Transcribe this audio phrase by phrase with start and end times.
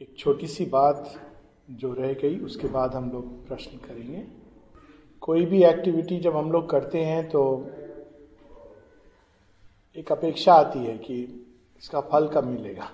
[0.00, 1.12] एक छोटी सी बात
[1.70, 4.22] जो रह गई, उसके बाद हम लोग प्रश्न करेंगे।
[5.22, 7.42] कोई भी एक्टिविटी जब हम लोग करते हैं तो
[9.96, 11.20] एक अपेक्षा आती है कि
[11.82, 12.88] इसका फल कब मिलेगा।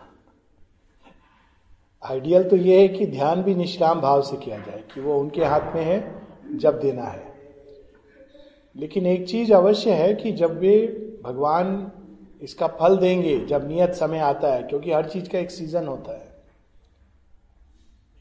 [2.03, 5.45] आइडियल तो यह है कि ध्यान भी निष्काम भाव से किया जाए, कि वो उनके
[5.45, 5.99] हाथ में है,
[6.55, 7.35] जब देना है।
[8.77, 10.77] लेकिन एक चीज़ अवश्य है कि जब वे
[11.25, 11.91] भगवान
[12.43, 16.13] इसका फल देंगे, जब नियत समय आता है, क्योंकि हर चीज़ का एक सीज़न होता
[16.13, 16.26] है।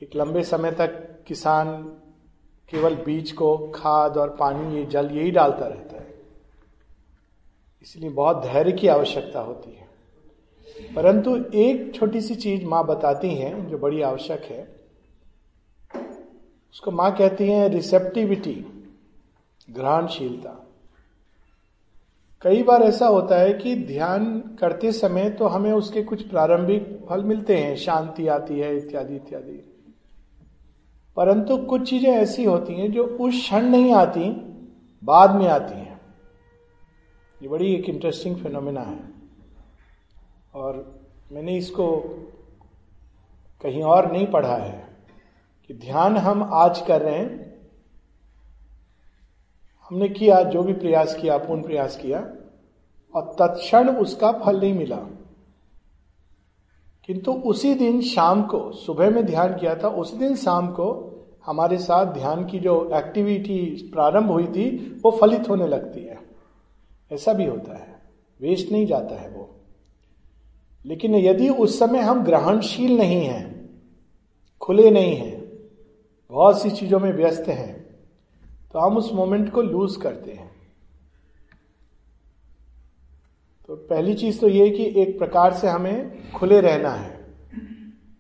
[0.03, 1.83] एक लंबे समय तक किसान
[2.69, 6.15] केवल बीज को खाद और पानी ये जल यही डालता रहता है।
[7.81, 9.87] इसलिए बहुत धैर्य की आवश्यकता होती है।
[10.95, 14.75] परंतु एक छोटी सी चीज़ माँ बताती हैं, जो बड़ी आवश्यक है।
[16.73, 18.87] उसको माँ कहती हैं रिसेप्टिविटी
[19.69, 20.67] ग्रहणशीलता।
[22.41, 27.23] कई बार ऐसा होता है कि ध्यान करते समय तो हमें उसके कुछ प्रारंभिक फल
[27.23, 29.74] मिलते हैं, शांति आती है, इत्यादि इत्यादि।
[31.15, 34.29] परंतु कुछ चीज़ें ऐसी होती हैं जो उस क्षण नहीं आती,
[35.03, 36.01] बाद में आती हैं।
[37.41, 38.99] ये बड़ी एक इंटरेस्टिंग फिनोमिना है।
[40.55, 40.99] और
[41.31, 41.97] मैंने इसको
[43.61, 44.97] कहीं और नहीं पढ़ा है
[45.67, 47.55] कि ध्यान हम आज कर रहे हैं।
[49.89, 52.19] हमने किया, जो भी प्रयास किया पूर्ण प्रयास किया,
[53.15, 54.99] और तत्क्षण उसका फल नहीं मिला।
[57.05, 61.04] किंतु उसी दिन शाम को, सुबह में ध्यान किया था, उसी दिन शाम को
[61.45, 66.19] हमारे साथ ध्यान की जो एक्टिविटी प्रारंभ हुई थी, वो फलित होने लगती है।
[67.11, 67.95] ऐसा भी होता है।
[68.41, 69.49] वेस्ट नहीं जाता है वो।
[70.85, 73.69] लेकिन यदि उस समय हम ग्रहणशील नहीं हैं,
[74.61, 75.51] खुले नहीं हैं,
[76.31, 77.85] बहुत सी चीज़ों में व्यस्त हैं
[78.73, 80.51] तो हम उस मोमेंट को लूज करते हैं।
[83.67, 87.25] तो पहली चीज़ तो ये कि एक प्रकार से हमें खुले रहना है।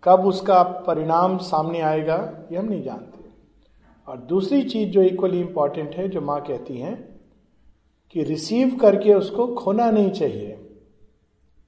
[0.03, 3.14] कब उसका परिणाम सामने आएगा, ये हम नहीं जानते।
[4.07, 6.95] और दूसरी चीज़ जो इक्वली इंपॉर्टेंट है, जो माँ कहती हैं
[8.15, 10.57] कि रिसीव करके उसको खोना नहीं चाहिए।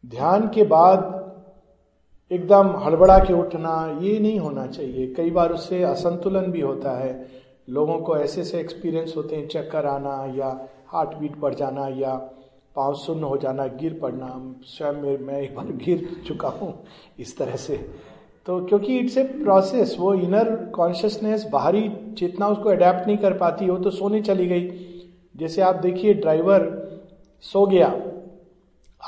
[0.06, 1.14] ध्यान के बाद
[2.31, 7.28] एकदम हड़बड़ा के उठना, ये नहीं होना चाहिए। कई बार उससे असंतुलन भी होता है।
[7.70, 12.16] लोगों को ऐसे ऐसे एक्सपीरियंस होते हैं, चक्कर आना या हार्ट बीट बढ़ जाना या
[12.76, 16.74] पाँव सुन्न हो जाना, गिर पड़ना, स्वयं मैं एक बार गिर चुका हूँ।
[17.20, 17.90] इस तरह से
[18.47, 23.69] तो क्योंकि इट्स ए प्रोसेस वो इनर कॉन्शियसनेस बाहरी चेतना उसको अडेप्ट नहीं कर पाती,
[23.69, 24.69] वो तो सोने चली गई।
[25.35, 26.62] जैसे आप देखिए ड्राइवर
[27.41, 27.88] सो गया।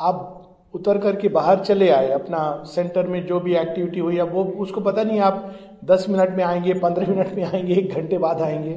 [0.02, 0.36] आप
[0.74, 4.82] उतर करके बाहर चले आए, अपना सेंटर में जो भी एक्टिविटी हुई, अब वो उसको
[4.82, 8.74] पता नहीं आप दस मिनट में आएँगे, पंद्रह मिनट में आएँगे, एक घंटे बाद आएँगे।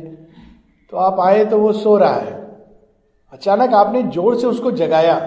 [0.91, 2.61] तो आप आए तो वो सो रहा है।
[3.33, 5.19] अचानक आपने ज़ोर से उसको जगाया।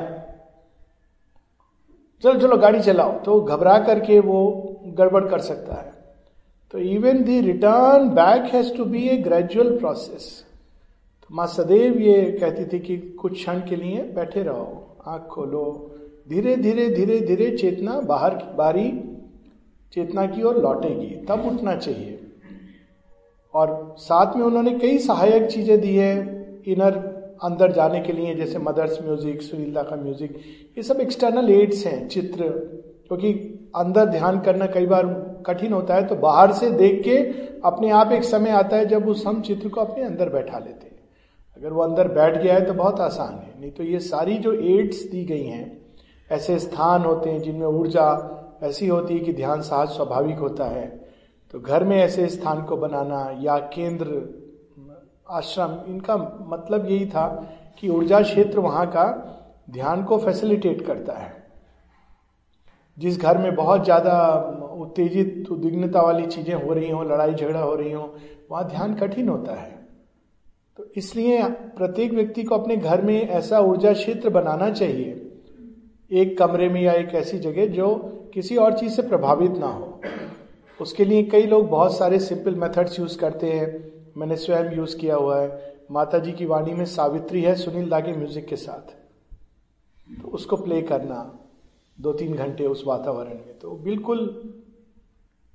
[2.24, 5.94] चलो चलो, गाड़ी चलाओ। तो घबरा करके वो गड़बड़ कर सकता है।
[6.74, 10.44] तो even the return back has to be a gradual process
[11.24, 15.92] तो माँ सदैव ये कहती थी कि कुछ क्षण के लिए बैठे रहो, आँख खोलो,
[16.30, 18.90] धीरे धीरे धीरे धीरे चेतना बाहर बारी
[19.94, 22.20] चेतना की ओर लौटेगी, तब उठना चाहिए।
[23.54, 26.14] और साथ में उन्होंने कई सहायक चीज़ें दी है,
[26.68, 26.98] इनर
[27.44, 30.38] अंदर जाने के लिए, जैसे मदर्स म्यूज़िक सुनीलता का म्यूज़िक,
[30.78, 32.44] ये सब एक्सटर्नल एड्स हैं, चित्र
[33.10, 33.32] क्योंकि
[33.76, 35.06] अंदर ध्यान करना कई बार
[35.46, 37.18] कठिन होता है तो बाहर से देख के
[37.62, 40.86] अपने आप एक समय आता है जब उस हम चित्र को अपने अंदर बैठा लेते
[40.86, 40.94] हैं।
[41.58, 44.54] अगर वो अंदर बैठ गया है तो बहुत आसान है। नहीं तो ये सारी जो
[44.54, 45.78] एड्स दी गई हैं,
[46.30, 48.08] ऐसे स्थान होते हैं जिनमें ऊर्जा
[48.64, 50.86] ऐसी होती है कि ध्यान सहज स्वाभाविक होता है।
[51.54, 54.22] तो घर में ऐसे स्थान को बनाना या केंद्र,
[55.30, 56.16] आश्रम, इनका
[56.50, 57.28] मतलब यही था
[57.80, 59.06] कि ऊर्जा क्षेत्र वहाँ का
[59.70, 61.35] ध्यान को फैसिलिटेट करता है।
[62.98, 64.34] जिस घर में बहुत ज़्यादा
[64.80, 68.16] उत्तेजित, उद्विग्नता वाली चीज़ें हो रही हों, लड़ाई झगड़ा हो रही हो,
[68.52, 69.74] वहाँ ध्यान कठिन होता है।
[70.80, 71.44] तो इसलिए
[71.78, 75.22] प्रत्येक व्यक्ति को अपने घर में ऐसा ऊर्जा क्षेत्र बनाना चाहिए,
[76.12, 77.94] एक कमरे में या एक ऐसी जगह जो
[78.34, 80.02] किसी और चीज़ से प्रभावित ना हो।
[80.80, 83.68] उसके लिए कई लोग बहुत सारे सिंपल मेथड्स यूज़ करते हैं।
[84.18, 88.14] मैंने स्वयं यूज़ किया हुआ है। माता जी की वाणी में सावित्री है सुनील दागे
[88.14, 88.94] म्यूज़िक के साथ।
[90.10, 91.18] तो उसको प्ले करना।
[92.02, 94.52] दो तीन घंटे उस वातावरण में। तो बिल्कुल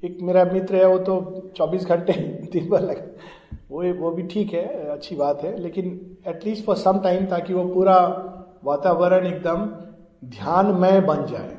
[0.05, 2.13] एक मेरा मित्र है, वो तो 24 घंटे
[2.53, 3.03] दिन भर लगा।
[3.71, 7.75] वो वो भी ठीक है, अच्छी बात है, लेकिन एटलीस्ट फॉर सम टाइम ताकि वो
[7.75, 7.99] पूरा
[8.65, 9.67] वातावरण एकदम
[10.25, 11.57] ध्यानमय बन जाए।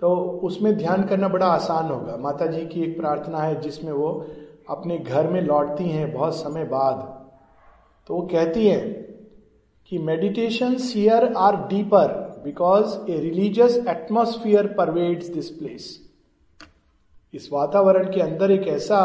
[0.00, 4.26] तो उसमें ध्यान करना बड़ा आसान होगा। माता जी की एक प्रार्थना है जिसमें वो
[4.68, 7.22] अपने घर में लौटती हैं बहुत समय बाद।
[8.06, 8.80] तो वो कहती है
[9.86, 15.98] कि meditation here are deeper because a religious atmosphere pervades this place
[17.34, 18.98] इस वातावरण के अंदर एक ऐसा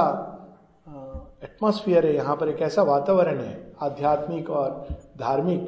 [1.43, 4.87] एटमोस्फियर है, यहाँ पर एक ऐसा वातावरण है, आध्यात्मिक और
[5.17, 5.67] धार्मिक,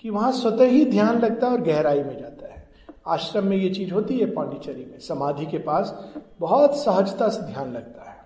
[0.00, 2.68] कि वहाँ स्वतः ही ध्यान लगता है और गहराई में जाता है।
[3.06, 7.72] आश्रम में ये चीज़ होती है पांडिचेरी में, समाधि के पास बहुत सहजता से ध्यान
[7.72, 8.16] लगता है।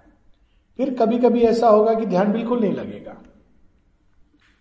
[0.77, 3.13] फिर कभी कभी ऐसा होगा कि ध्यान बिल्कुल नहीं लगेगा।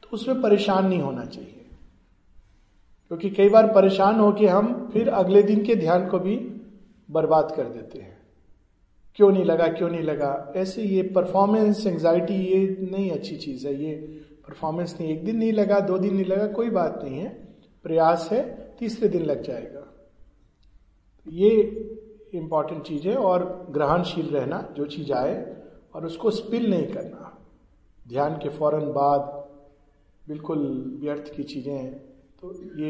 [0.04, 1.63] तो उसमें परेशान नहीं होना चाहिए।
[3.14, 6.36] क्योंकि कई बार परेशान होकर हम फिर अगले दिन के ध्यान को भी
[7.12, 8.18] बर्बाद कर देते हैं।
[9.16, 10.54] क्यों नहीं लगा, क्यों नहीं लगा?
[10.56, 13.96] ऐसे ये परफॉर्मेंस एंजाइटी ये नहीं अच्छी चीज़ है। ये
[14.48, 17.48] परफॉर्मेंस नहीं, एक दिन नहीं लगा, दो दिन नहीं लगा, कोई बात नहीं है।
[17.84, 19.94] प्रयास है, तीसरे दिन लग जाएगा।
[21.28, 21.52] ये
[22.34, 25.58] इंपॉर्टेंट चीज़ है और ग्रहणशील रहना, जो चीज़ आए
[25.94, 27.42] और उसको स्पिल नहीं करना।
[28.10, 29.22] ध्यान के फ़ौरन बाद
[30.28, 32.13] बिल्कुल व्यर्थ की चीज़ें
[32.44, 32.88] तो ये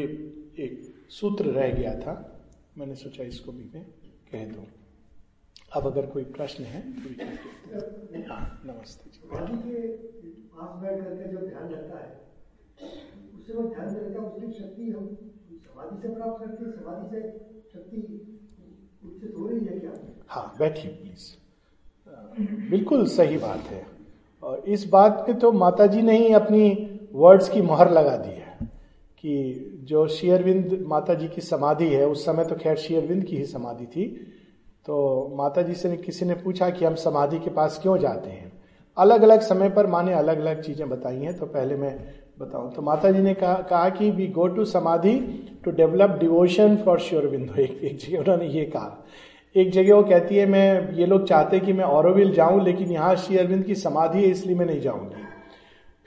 [0.58, 0.80] एक
[1.10, 2.12] सूत्र रह गया था।
[2.78, 3.82] मैंने सोचा इसको भी मैं
[4.32, 4.64] कह दूँ।
[5.76, 7.08] अब अगर कोई प्रश्न है तो
[8.30, 9.20] हाँ। नमस्ते जी।
[11.94, 12.08] है
[13.34, 13.88] उससे वो ध्यान
[14.24, 15.06] उसकी शक्ति हम
[15.60, 17.20] समाधि से प्राप्त करते समाधि से
[17.72, 17.98] शक्ति
[19.06, 19.26] उससे
[19.80, 20.54] क्या?
[20.58, 23.86] बैठिए प्लीज़ बिल्कुल सही बात है।
[24.42, 26.64] और इस बात पे तो माता जी ने ही अपनी
[27.12, 28.43] वर्ड्स की मोहर लगा दी है।
[29.24, 33.44] कि जो शेयरविंद माता जी की समाधि है उस समय तो खैर शेयरविंद की ही
[33.44, 34.06] समाधि थी
[34.86, 34.96] तो
[35.36, 38.52] माता जी से किसी ने पूछा कि हम समाधि के पास क्यों जाते हैं?
[38.96, 41.96] अलग अलग समय पर माँ ने अलग अलग चीज़ें बताई हैं तो पहले मैं
[42.40, 45.16] बताऊँ। तो माता जी ने कहा, कहा कि we go to samadhi
[45.64, 49.04] to develop devotion for sure बिंदु एक, एक जगह उन्होंने ये कहा।
[49.56, 53.16] एक जगह वो कहती है मैं ये लोग चाहते कि मैं औरविल जाऊँ लेकिन यहाँ
[53.16, 55.26] श्री अरविंद की समाधि है इसलिए मैं नहीं जाऊँगी.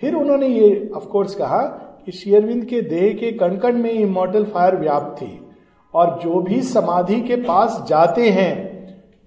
[0.01, 1.63] फिर उन्होंने ये ऑफकोर्स कहा
[2.07, 5.39] अरविंद के देह के कणकण में इमोटल फायर व्याप्त थी
[5.93, 8.55] और जो भी समाधि के पास जाते हैं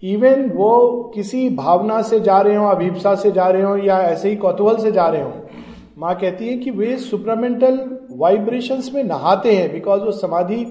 [0.02, 4.28] इवन वो किसी भावना से जा रहे हो, अभिप्सा से जा रहे हो, या ऐसे
[4.28, 5.32] ही कौतूहल से जा रहे हो,
[5.98, 7.78] माँ कहती है कि वे सुपरामेंटल
[8.12, 10.64] वाइब्रेशंस में नहाते हैं बिकॉज़ वो समाधि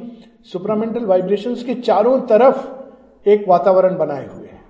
[0.52, 4.62] सुपरामेंटल वाइब्रेशंस के चारों तरफ़ एक वातावरण बनाए हुए हैं।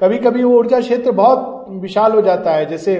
[0.00, 2.94] कभी कभी वो ऊर्जा क्षेत्र बहुत विशाल हो जाता है, जैसे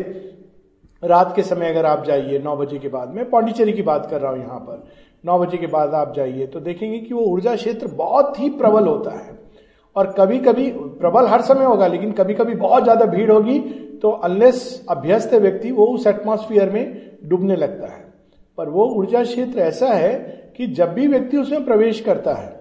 [1.07, 4.21] रात के समय अगर आप जाइए, नौ बजे के बाद, मैं पांडिचेरी की बात कर
[4.21, 4.85] रहा हूँ यहाँ पर,
[5.25, 8.87] नौ बजे के बाद आप जाइए तो देखेंगे कि वो ऊर्जा क्षेत्र बहुत ही प्रबल
[8.87, 9.35] होता है।
[9.97, 13.59] और कभी कभी प्रबल हर समय होगा, लेकिन कभी कभी बहुत ज़्यादा भीड़ होगी
[14.03, 18.05] तो अनलेस अभ्यस्त व्यक्ति वो उस एटमोस्फियर में डूबने लगता है।
[18.59, 20.13] पर वो ऊर्जा क्षेत्र ऐसा है
[20.57, 22.55] कि जब भी व्यक्ति उसमें प्रवेश करता है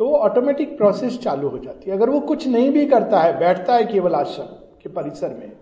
[0.00, 3.38] तो वो ऑटोमेटिक प्रोसेस चालू हो जाती है। अगर वो कुछ नहीं भी करता है,
[3.38, 4.44] बैठता है केवल आश्रम
[4.82, 5.52] के परिसर में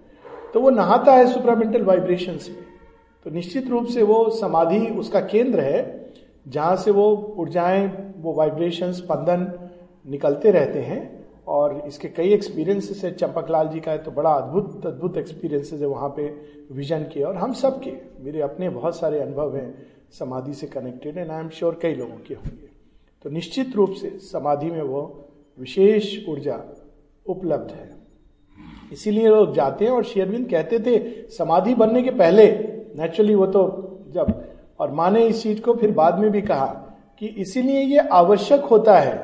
[0.55, 2.65] तो वो नहाता है सुप्रामेंटल वाइब्रेशन में।
[3.27, 6.13] तो निश्चित रूप से वो समाधि उसका केंद्र है,
[6.49, 7.87] जहाँ से वो ऊर्जाएँ,
[8.17, 9.53] वो वाइब्रेशन स्पंदन
[10.07, 11.17] निकलते रहते हैं।
[11.47, 15.87] और इसके कई एक्सपीरियंसेस है चंपकलाल जी का है तो बड़ा अद्भुत अद्भुत एक्सपीरियंसेस है
[15.87, 16.29] वहाँ पे
[16.73, 19.87] विजन के। और हम सब के, मेरे अपने बहुत सारे अनुभव हैं,
[20.19, 22.69] समाधि से connected and I am sure कई लोगों के होंगे।
[23.25, 25.29] तो निश्चित रूप से समाधि में वो
[25.59, 26.61] विशेष ऊर्जा
[27.27, 27.98] उपलब्ध है।
[28.93, 30.99] इसीलिए लोग जाते हैं और शेयरविंद कहते थे,
[31.29, 32.47] समाधि बनने के पहले
[32.99, 33.63] नेचुरली वो तो
[34.13, 34.45] जब,
[34.81, 36.67] और माने इस चीज़ को फिर बाद में भी कहा
[37.19, 39.17] कि इसीलिए ये आवश्यक होता है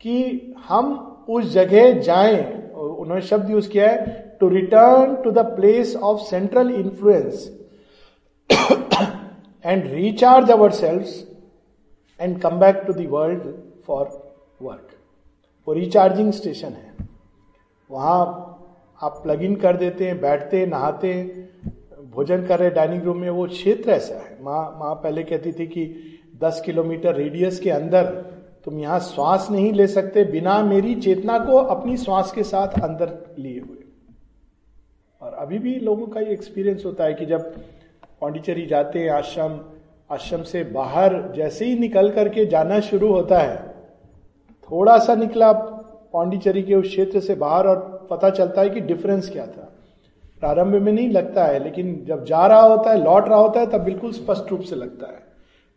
[0.00, 0.94] कि हम
[1.28, 6.70] उस जगह जाएँ उन्होंने शब्द यूज़ किया है to return to the place of central
[6.70, 7.58] influence
[9.64, 11.06] and recharge our self
[12.20, 13.42] and come back to world
[13.86, 14.06] for
[14.62, 14.88] work
[15.68, 17.08] वो रिचार्जिंग स्टेशन है।
[17.90, 18.54] वहाँ
[19.00, 21.12] आप प्लग इन कर देते हैं, बैठते, नहाते,
[22.10, 25.66] भोजन कर रहे डाइनिंग रूम में, वो क्षेत्र ऐसा है। माँ माँ पहले कहती थी
[25.66, 25.84] कि
[26.42, 28.04] 10 किलोमीटर रेडियस के अंदर
[28.64, 33.12] तुम यहाँ श्वास नहीं ले सकते, बिना मेरी चेतना को अपनी श्वास के साथ अंदर
[33.38, 33.84] लिए हुए।
[35.20, 37.52] और अभी भी लोगों का ये एक्सपीरियंस होता है कि जब
[38.20, 39.60] पांडिचेरी जाते हैं, आश्रम
[40.10, 43.56] आश्रम से बाहर जैसे ही निकल करके जाना शुरू होता है,
[44.70, 49.30] थोड़ा सा निकला पांडिचेरी के उस क्षेत्र से बाहर और पता चलता है कि डिफरेंस
[49.30, 49.74] क्या था।
[50.40, 53.66] प्रारंभ में नहीं लगता है, लेकिन जब जा रहा होता है, लौट रहा होता है,
[53.66, 55.22] तब बिल्कुल स्पष्ट रूप से लगता है।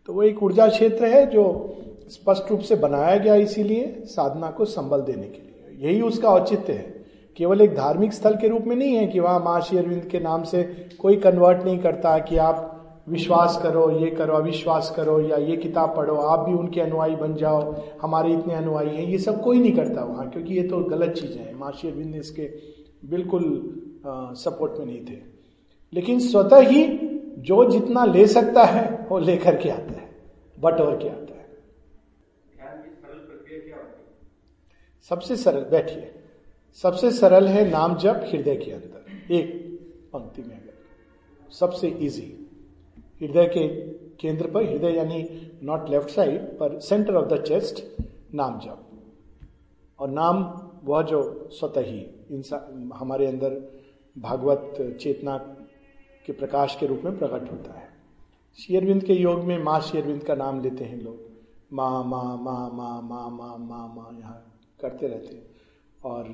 [0.07, 1.75] तो वो एक ऊर्जा क्षेत्र है जो
[2.07, 6.73] स्पष्ट रूप से बनाया गया इसीलिए साधना को संबल देने के लिए। यही उसका औचित्य
[6.73, 7.05] है।
[7.37, 10.43] केवल एक धार्मिक स्थल के रूप में नहीं है कि वहाँ महर्षि अरविंद के नाम
[10.43, 12.80] से कोई कन्वर्ट नहीं करता कि आप
[13.11, 17.35] विश्वास करो, ये करो, अविश्वास करो, या ये किताब पढ़ो, आप भी उनके अनुयायी बन
[17.35, 17.61] जाओ,
[18.01, 21.41] हमारे इतने अनुयायी हैं, ये सब कोई नहीं करता वहाँ, क्योंकि ये तो गलत चीज़ें
[21.41, 22.49] हैं। महर्षि अरविंद इसके
[23.05, 23.43] बिल्कुल
[24.37, 25.19] सपोर्ट में नहीं थे।
[25.93, 26.85] लेकिन स्वतः ही
[27.39, 30.09] जो जितना ले सकता है, वो लेकर के आता है
[30.57, 31.47] बटोर के आता है।
[35.11, 36.11] सबसे सरल, बैठिए।
[36.83, 39.79] सबसे सरल है नाम जप, हृदय के अंदर, एक
[40.13, 40.59] पंक्ति में
[41.51, 42.37] सबसे इजी
[43.21, 43.67] हृदय के
[44.17, 45.23] केंद्र पर, हृदय यानी
[45.63, 47.83] नॉट लेफ़्ट साइड पर सेंटर ऑफ़ द चेस्ट
[48.35, 48.87] नाम जप
[49.99, 50.43] और नाम
[50.83, 51.99] वह जो स्वतः ही
[52.31, 53.55] इंसान हमारे अंदर
[54.15, 55.37] भागवत चेतना
[56.25, 57.89] के प्रकाश के रूप में प्रकट होता है।
[58.59, 61.19] शेयरविंद के योग में माँ शेयरविंद का नाम लेते हैं लोग।
[61.73, 64.43] माँ माँ माँ माँ माँ माँ माँ माँ, यहाँ
[64.81, 65.45] करते रहते हैं।
[66.03, 66.25] और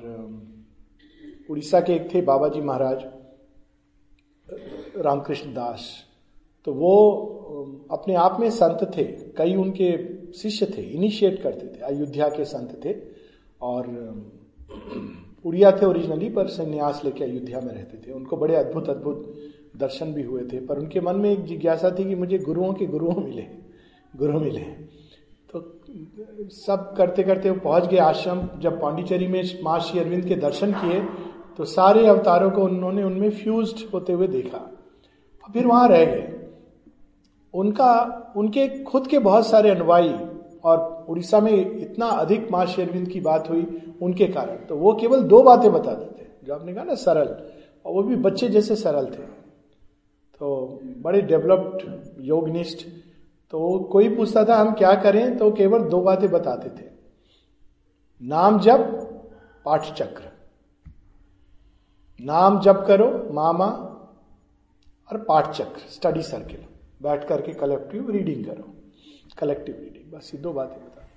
[1.50, 3.04] उड़ीसा के एक थे बाबा जी महाराज,
[4.96, 5.88] रामकृष्ण दास।
[6.68, 6.94] तो वो
[7.90, 9.04] अपने आप में संत थे।
[9.36, 9.86] कई उनके
[10.32, 12.92] शिष्य थे इनिशिएट करते थे, अयोध्या के संत थे।
[13.60, 13.86] और
[15.44, 19.32] उड़िया थे ओरिजिनली पर संन्यास लेके अयोध्या में रहते थे। उनको बड़े अद्भुत अद्भुत
[19.76, 22.86] दर्शन भी हुए थे। पर उनके मन में एक जिज्ञासा थी कि मुझे गुरुओं के
[22.86, 23.46] गुरुओं मिले,
[24.14, 24.60] गुरु मिले।
[25.50, 25.64] तो
[26.52, 30.72] सब करते करते वो पहुँच गए आश्रम। जब पांडिचेरी में माँ श्री अरविंद के दर्शन
[30.74, 31.00] किए
[31.56, 34.58] तो सारे अवतारों को उन्होंने उनमें फ्यूज होते हुए देखा।
[35.44, 36.34] फिर वहाँ रह गए।
[37.54, 40.14] उनका, उनके खुद के बहुत सारे अनुयायी
[40.64, 45.20] और उड़ीसा में इतना अधिक माँ शेरविंद की बात हुई उनके कारण। तो वो केवल
[45.20, 47.28] दो बातें बताते थे जो आपने कहा ना, सरल,
[47.86, 49.38] और वो भी बच्चे जैसे सरल थे।
[50.38, 52.86] तो बड़े डेवलप्ड योगनिष्ठ।
[53.50, 55.36] तो कोई पूछता था, हम क्या करें?
[55.38, 56.86] तो केवल दो बातें बताते थे।
[58.22, 58.78] नाम जप
[59.64, 60.22] पाठ चक्र
[62.20, 63.66] नाम जप करो, मामा,
[65.10, 66.64] और पाठ चक्र स्टडी सर्किल।
[67.02, 68.74] बैठ करके कलेक्टिव रीडिंग करो।
[69.38, 71.08] कलेक्टिव रीडिंग बस ये दो बातें बता।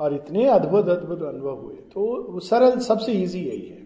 [0.00, 3.82] और इतने अद्भुत अद्भुत अनुभव हुए तो वो सरल सबसे इजी यही है।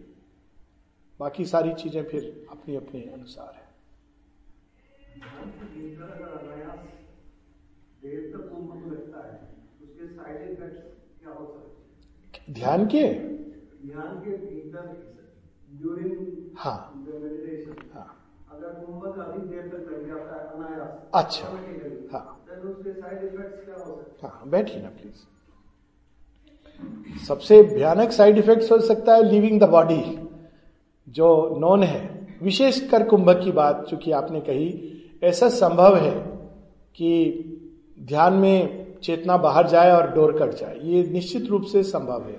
[1.20, 3.66] बाकी सारी चीज़ें फिर अपनी अपने अनुसार है।
[12.50, 13.02] ध्यान के?
[13.86, 14.30] ध्यान के
[16.58, 16.76] हाँ।
[17.94, 18.17] हाँ है।
[21.14, 21.48] अच्छा।
[22.12, 22.34] हाँ।
[22.64, 24.42] उसके साइड इफेक्ट्स क्या हो सकते हाँ?
[24.46, 25.26] बैठिए ना प्लीज़
[27.26, 30.28] सबसे भयानक साइड इफेक्ट्स हो सकता है लिविंग द बॉडी
[31.08, 34.68] जो नॉन है। विशेषकर कुंभक की बात चूँकि आपने कही
[35.22, 36.14] ऐसा संभव है
[36.94, 37.10] कि
[38.02, 42.36] ध्यान में चेतना बाहर जाए और डोर कट जाए। ये निश्चित रूप से संभव है।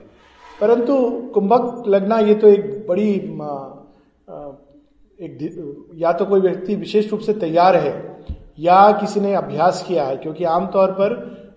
[0.61, 3.19] परंतु कुंभक लगना ये तो एक बड़ी
[5.19, 7.93] एक या तो कोई व्यक्ति विशेष रूप से तैयार है,
[8.59, 11.15] या किसी ने अभ्यास किया है, क्योंकि आमतौर पर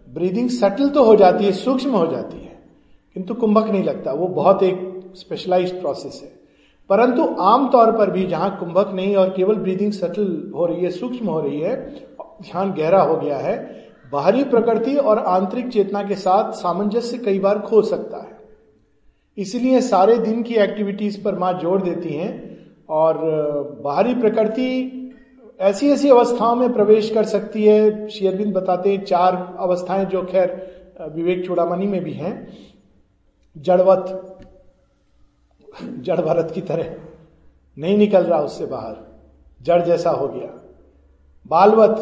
[0.09, 2.59] ब्रीदिंग सेटल तो हो जाती है, सूक्ष्म हो जाती है,
[3.16, 6.31] किंतु कुंभक नहीं लगता। वो बहुत एक स्पेशलाइज्ड प्रोसेस है।
[6.90, 11.26] परंतु आमतौर पर भी जहाँ कुंभक नहीं और केवल ब्रीदिंग सेटल हो रही है, सूक्ष्म
[11.26, 11.76] हो रही है,
[12.42, 13.57] ध्यान गहरा हो गया है,
[14.12, 18.40] बाहरी प्रकृति और आंतरिक चेतना के साथ सामंजस्य कई बार खो सकता है।
[19.38, 22.51] इसलिए सारे दिन की एक्टिविटीज़ पर माँ ज़ोर देती हैं
[22.89, 23.19] और
[23.85, 24.99] बाहरी प्रकृति
[25.61, 30.51] ऐसी ऐसी अवस्थाओं में प्रवेश कर सकती है। शेयरबिंद बताते हैं चार अवस्थाएँ जो खैर
[31.15, 32.57] विवेक चूड़ामणि में भी हैं।
[33.59, 34.39] जड़वत,
[35.85, 36.95] जड़ भरत की तरह
[37.79, 38.97] नहीं निकल रहा उससे बाहर।
[39.62, 40.49] जड़ जैसा हो गया।
[41.47, 41.97] बालवत,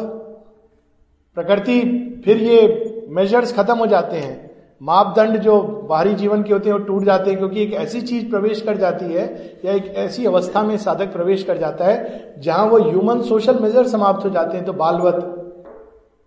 [1.37, 1.81] प्रकृति
[2.25, 4.50] फिर ये मेजर्स खत्म हो जाते हैं।
[4.81, 8.29] मापदंड जो बाहरी जीवन के होते हैं वो टूट जाते हैं क्योंकि एक ऐसी चीज़
[8.29, 9.25] प्रवेश कर जाती है
[9.65, 13.87] या एक ऐसी अवस्था में साधक प्रवेश कर जाता है जहाँ वो ह्यूमन सोशल मेजर
[13.87, 15.15] समाप्त हो जाते हैं तो बालवत,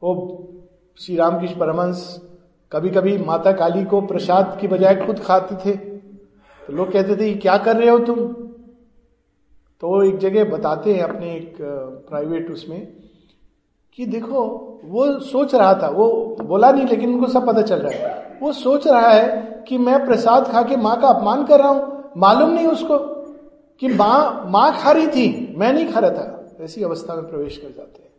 [0.03, 0.13] वो
[0.99, 2.21] श्री रामकृष्ण परमंश
[2.73, 7.33] कभी कभी माता काली को प्रसाद की बजाय खुद खाते थे। तो लोग कहते थे
[7.35, 8.17] क्या कर रहे हो तुम?
[9.83, 12.87] तो एक जगह बताते हैं अपने एक प्राइवेट उसमें
[13.99, 14.41] कि देखो,
[14.85, 18.53] वो सोच रहा था, वो बोला नहीं, लेकिन उनको सब पता चल रहा है। वो
[18.53, 22.51] सोच रहा है कि मैं प्रसाद खा के माँ का अपमान कर रहा हूँ। मालूम
[22.51, 22.99] नहीं उसको
[23.81, 27.59] कि माँ माँ खा रही थी। मैं नहीं खा रहा था। ऐसी अवस्था में प्रवेश
[27.59, 28.11] कर जाते हैं।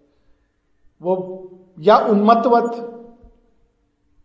[1.02, 1.48] वो
[1.80, 2.92] या उन्मत्तवत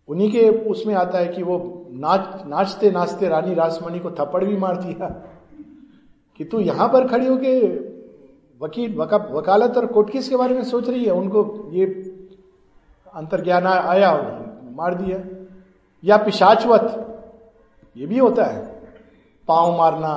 [0.08, 4.56] उन्हीं के उसमें आता है कि वो नाच नाचते नाचते रानी रासमणि को थप्पड़ भी
[4.56, 5.26] मार दिया।
[6.36, 7.66] कि तू यहाँ पर खड़ी होके
[8.64, 11.12] वकील वका, वकालत और कोटकिस के बारे में सोच रही है?
[11.12, 11.84] उनको ये
[13.14, 15.39] अंतर्ज्ञान आया और मार दिया।
[16.02, 17.06] या पिशाचवत,
[17.96, 18.62] ये भी होता है।
[19.48, 20.12] पाँव मारना,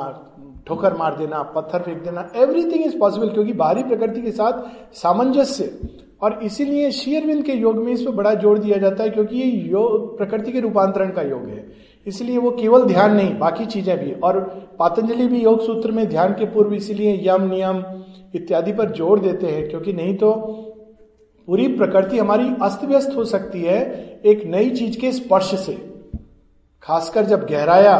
[0.67, 4.61] ठोकर मार देना, पत्थर फेंक देना एवरीथिंग इज़ पॉसिबल क्योंकि बाहरी प्रकृति के साथ
[4.95, 5.71] सामंजस्य
[6.21, 9.45] और इसीलिए शेयरविंद के योग में इस पर बड़ा ज़ोर दिया जाता है क्योंकि ये
[9.45, 11.65] योग, प्रकृति के रूपांतरण का योग है।
[12.07, 14.39] इसलिए वो केवल ध्यान नहीं, बाकी चीज़ें भी। और
[14.79, 17.83] पातंजलि भी योग सूत्र में ध्यान के पूर्व इसीलिए यम, नियम
[18.35, 20.31] इत्यादि पर ज़ोर देते हैं क्योंकि नहीं तो
[21.47, 23.79] पूरी प्रकृति हमारी अस्त व्यस्त हो सकती है
[24.25, 25.73] एक नई चीज़ के स्पर्श से।
[26.83, 27.95] खासकर जब गहराया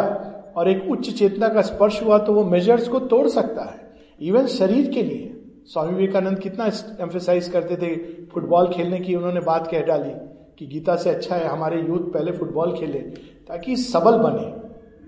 [0.58, 4.48] और एक उच्च चेतना का स्पर्श हुआ तो वो मेजर्स को तोड़ सकता है इवन
[4.48, 5.30] शरीर के लिए।
[5.68, 6.66] स्वामी विवेकानंद कितना
[7.02, 7.96] एम्फेसाइज करते थे
[8.26, 10.12] फुटबॉल खेलने की, उन्होंने बात कह डाली
[10.60, 13.00] कि गीता से अच्छा है, हमारे यूथ पहले फुटबॉल खेले
[13.48, 14.52] ताकि सबल बने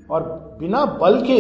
[0.10, 0.24] और
[0.60, 1.40] बिना बल के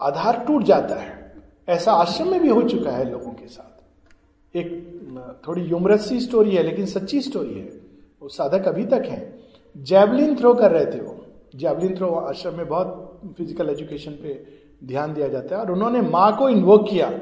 [0.00, 1.20] आधार टूट जाता है।
[1.68, 6.56] ऐसा आश्रम में भी हो चुका है लोगों के साथ। एक थोड़ी यूमरस सी स्टोरी
[6.56, 7.80] है, लेकिन सच्ची स्टोरी है।
[8.22, 9.38] वो साधक अभी तक है।
[9.76, 11.26] जैवलिन थ्रो कर रहे थे वो।
[11.56, 14.46] जैवलिन थ्रो आश्रम में बहुत फ़िज़िकल एजुकेशन पे
[14.84, 17.12] ध्यान दिया जाता है। और उन्होंने माँ को इन्वोक किया।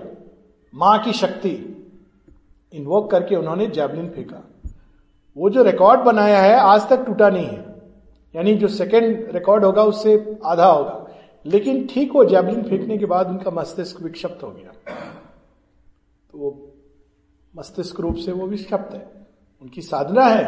[0.75, 1.67] माँ की शक्ति।
[2.73, 4.43] इन्वोक करके उन्होंने जैवलिन फेंका।
[5.37, 7.75] वो जो रिकॉर्ड बनाया है, आज तक टूटा नहीं है।
[8.37, 11.07] यानी जो सेकेंड रिकॉर्ड होगा, उससे आधा होगा।
[11.47, 14.73] लेकिन ठीक वो जैवलिन फेंकने के बाद उनका मस्तिष्क विक्षिप्त हो गया।
[17.57, 19.07] मस्तिष्क रूप से वो विक्षिप्त है।
[19.63, 20.45] उनकी साधना है,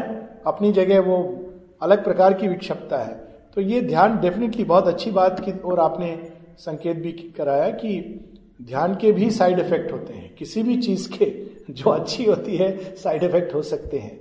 [0.46, 1.44] अपनी जगह वो
[1.82, 6.32] अलग प्रकार की विक्षिप्तता है। तो ये ध्यान डेफिनेटली बहुत अच्छी बात की और आपने
[6.58, 8.20] संकेत भी कराया कि
[8.62, 11.24] ध्यान के भी साइड इफ़ेक्ट होते हैं। किसी भी चीज़ के
[11.70, 14.20] जो अच्छी होती है साइड इफ़ेक्ट हो सकते हैं।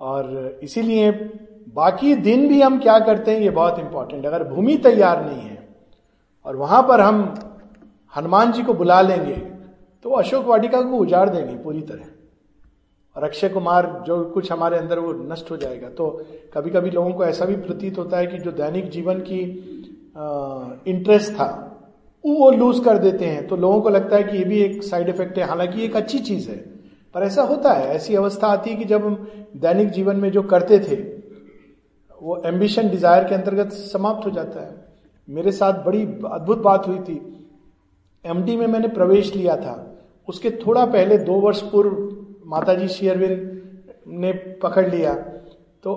[0.00, 1.10] और इसीलिए
[1.74, 5.68] बाकी दिन भी हम क्या करते हैं, ये बहुत इंपॉर्टेंट अगर भूमि तैयार नहीं है
[6.44, 7.34] और वहाँ पर हम
[8.16, 9.59] हनुमान जी को बुला लेंगे
[10.04, 12.04] तो वो अशोक वाटिका को उजाड़ देंगे पूरी तरह।
[13.16, 16.06] और अक्षय कुमार जो कुछ हमारे अंदर वो नष्ट हो जाएगा। तो
[16.54, 19.40] कभी कभी लोगों को ऐसा भी प्रतीत होता है कि जो दैनिक जीवन की
[20.86, 21.66] इंटरेस्ट था,
[22.24, 25.08] वो लूज कर देते हैं। तो लोगों को लगता है कि ये भी एक साइड
[25.08, 26.56] इफ़ेक्ट है। हालाँकि एक अच्छी चीज़ है,
[27.14, 30.42] पर ऐसा होता है। ऐसी अवस्था आती है कि जब हम दैनिक जीवन में जो
[30.42, 30.96] करते थे,
[32.20, 34.74] वो एम्बिशन डिज़ायर के अंतर्गत समाप्त हो जाता है।
[35.28, 37.20] मेरे साथ बड़ी अद्भुत बात हुई थी।
[38.24, 39.89] एमडी में मैंने प्रवेश लिया था।
[40.30, 41.90] उसके थोड़ा पहले, दो वर्ष पूर्व,
[42.46, 43.62] माताजी शेयरविन
[44.08, 45.14] ने पकड़ लिया।
[45.82, 45.94] तो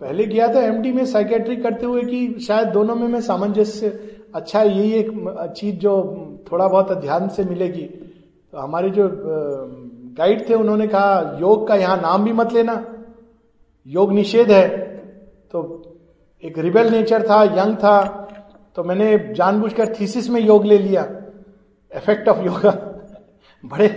[0.00, 3.88] पहले गया था एमडी में साइकेट्री करते हुए कि शायद दोनों में मैं सामंजस्य
[4.34, 5.10] अच्छा यही एक
[5.56, 5.92] चीज़ जो
[6.52, 7.82] थोड़ा बहुत ध्यान से मिलेगी।
[8.52, 9.08] तो हमारे जो
[10.18, 12.84] गाइड थे, उन्होंने कहा, योग का यहाँ नाम भी मत लेना।
[13.86, 14.68] योग निषेध है।
[15.52, 15.58] तो
[16.44, 17.96] एक रिबेल नेचर था यंग था।
[18.76, 21.02] तो मैंने जानबूझकर थीसिस में योग ले लिया।
[21.96, 22.87] इफ़ेक्ट ऑफ़ योगा
[23.64, 23.88] बड़े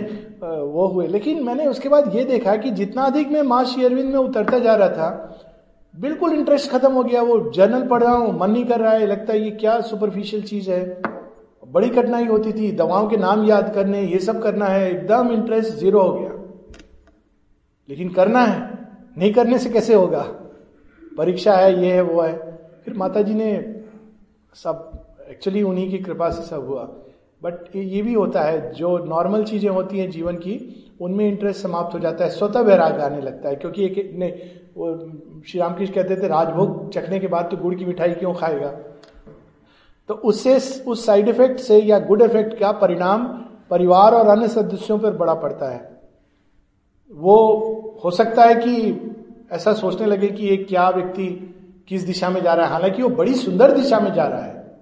[0.42, 4.18] वो हुए। लेकिन मैंने उसके बाद ये देखा कि जितना अधिक मैं माँ शेयरविंद में
[4.20, 5.38] उतरता जा रहा था,
[5.94, 9.06] बिल्कुल इंटरेस्ट खत्म हो गया। वो जर्नल पढ़ रहा हूँ, मन नहीं कर रहा है,
[9.06, 11.02] लगता है ये क्या सुपरफिशियल चीज़ है।
[11.68, 15.72] बड़ी कठिनाई होती थी, दवाओं के नाम याद करने, ये सब करना है, एकदम इंटरेस्ट
[15.72, 16.30] ज़ीरो हो गया।
[17.88, 18.60] लेकिन करना है,
[19.18, 20.22] नहीं करने से कैसे होगा?
[21.18, 22.36] परीक्षा है, ये है, वो है।
[22.84, 23.52] फिर माता जी ने
[24.54, 24.90] सब
[25.30, 26.88] एक्चुअली उन्हीं की कृपा से सब हुआ।
[27.42, 31.94] बट ये भी होता है, जो नॉर्मल चीज़ें होती हैं जीवन की, उनमें इंटरेस्ट समाप्त
[31.94, 34.26] हो जाता है, स्वतः वैराग आने लगता है, क्योंकि एक ने
[34.76, 35.12] वो
[35.48, 38.68] श्री रामकृष्ण कहते थे, राजभोग चखने के बाद तो गुड़ की मिठाई क्यों खाएगा?
[40.08, 43.26] तो उससे, उस साइड इफ़ेक्ट से या गुड इफ़ेक्ट का परिणाम
[43.70, 46.00] परिवार और अन्य सदस्यों पर बड़ा पड़ता है।
[47.12, 47.34] वो,
[48.04, 49.00] हो सकता है कि
[49.52, 51.54] ऐसा सोचने लगे कि एक क्या व्यक्ति
[51.88, 54.78] किस दिशा में जा रहा है, हालाँकि वो बड़ी सुंदर दिशा में जा रहा है।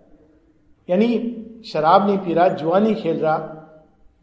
[0.90, 3.37] यानी शराब नहीं पी रहा, जुआ नहीं खेल रहा,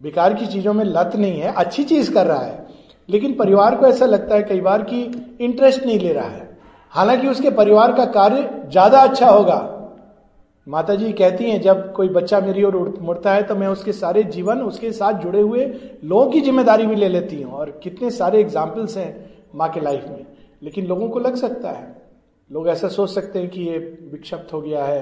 [0.02, 2.66] बेकार की चीज़ों में लत नहीं है, अच्छी चीज़ कर रहा है,
[3.10, 5.02] लेकिन परिवार को ऐसा लगता है कई बार कि
[5.42, 6.46] इंटरेस्ट नहीं ले रहा है।
[6.94, 9.74] हालाँकि उसके परिवार का कार्य ज़्यादा अच्छा होगा।
[10.68, 14.24] माता जी कहती हैं, जब कोई बच्चा मेरी ओर मुड़ता है तो मैं उसके सारे
[14.26, 15.66] जीवन उसके साथ जुड़े हुए
[16.04, 20.06] लोगों की ज़िम्मेदारी भी ले लेती हूँ, और कितने सारे एग्जाम्पल्स हैं माँ के लाइफ
[20.10, 20.26] में।
[20.64, 21.96] लेकिन लोगों को लग सकता है,
[22.50, 23.78] लोग ऐसा सोच सकते हैं कि ये
[24.12, 25.02] विक्षिप्त हो गया है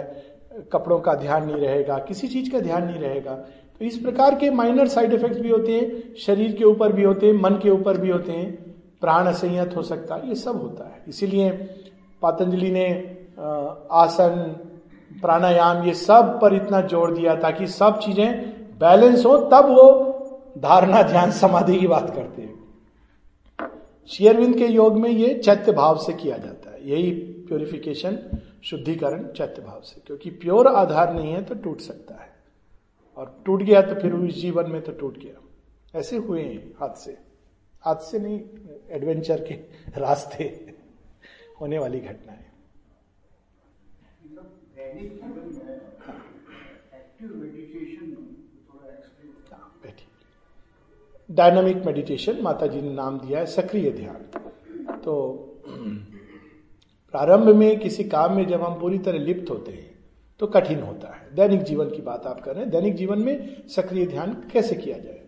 [0.72, 3.34] कपड़ों का ध्यान नहीं रहेगा, किसी चीज़ का ध्यान नहीं रहेगा।
[3.82, 7.28] तो इस प्रकार के माइनर साइड इफेक्ट्स भी होते हैं, शरीर के ऊपर भी होते
[7.28, 8.52] हैं, मन के ऊपर भी होते हैं,
[9.02, 11.50] प्राण असंयत हो सकता है, ये सब होता है। इसीलिए
[12.22, 12.88] पातंजलि ने
[13.94, 14.56] आसन,
[15.22, 18.28] प्राणायाम, ये सब पर इतना ज़ोर दिया ताकि सब चीज़ें
[18.80, 20.12] बैलेंस हो, तब वो
[20.58, 22.54] धारणा ध्यान समाधि की बात करते हैं।
[24.10, 27.12] शेयरविंद के योग में ये चैत्य भाव से किया जाता है। यही
[27.48, 28.18] प्योरिफिकेशन
[28.66, 32.34] शुद्धिकरण चैत्य भाव से, क्योंकि प्योर आधार नहीं है तो टूट सकता है।
[33.18, 36.96] और टूट गया तो फिर उस जीवन में तो टूट गया। ऐसे हुए हैं हाथ
[36.96, 37.18] से।
[37.84, 38.40] हाथ से नहीं
[38.90, 39.54] एडवेंचर के
[40.00, 40.44] रास्ते
[41.62, 42.54] होने वाली घटना है
[51.30, 55.14] डायनामिक मेडिटेशन माता जी ने नाम दिया है, सक्रिय ध्यान। तो
[57.16, 59.94] प्रारंभ में किसी काम में जब हम पूरी तरह लिप्त होते हैं
[60.40, 63.68] तो कठिन होता है। दैनिक जीवन की बात आप कर रहे हैं दैनिक जीवन में
[63.76, 65.20] सक्रिय ध्यान कैसे किया जाए?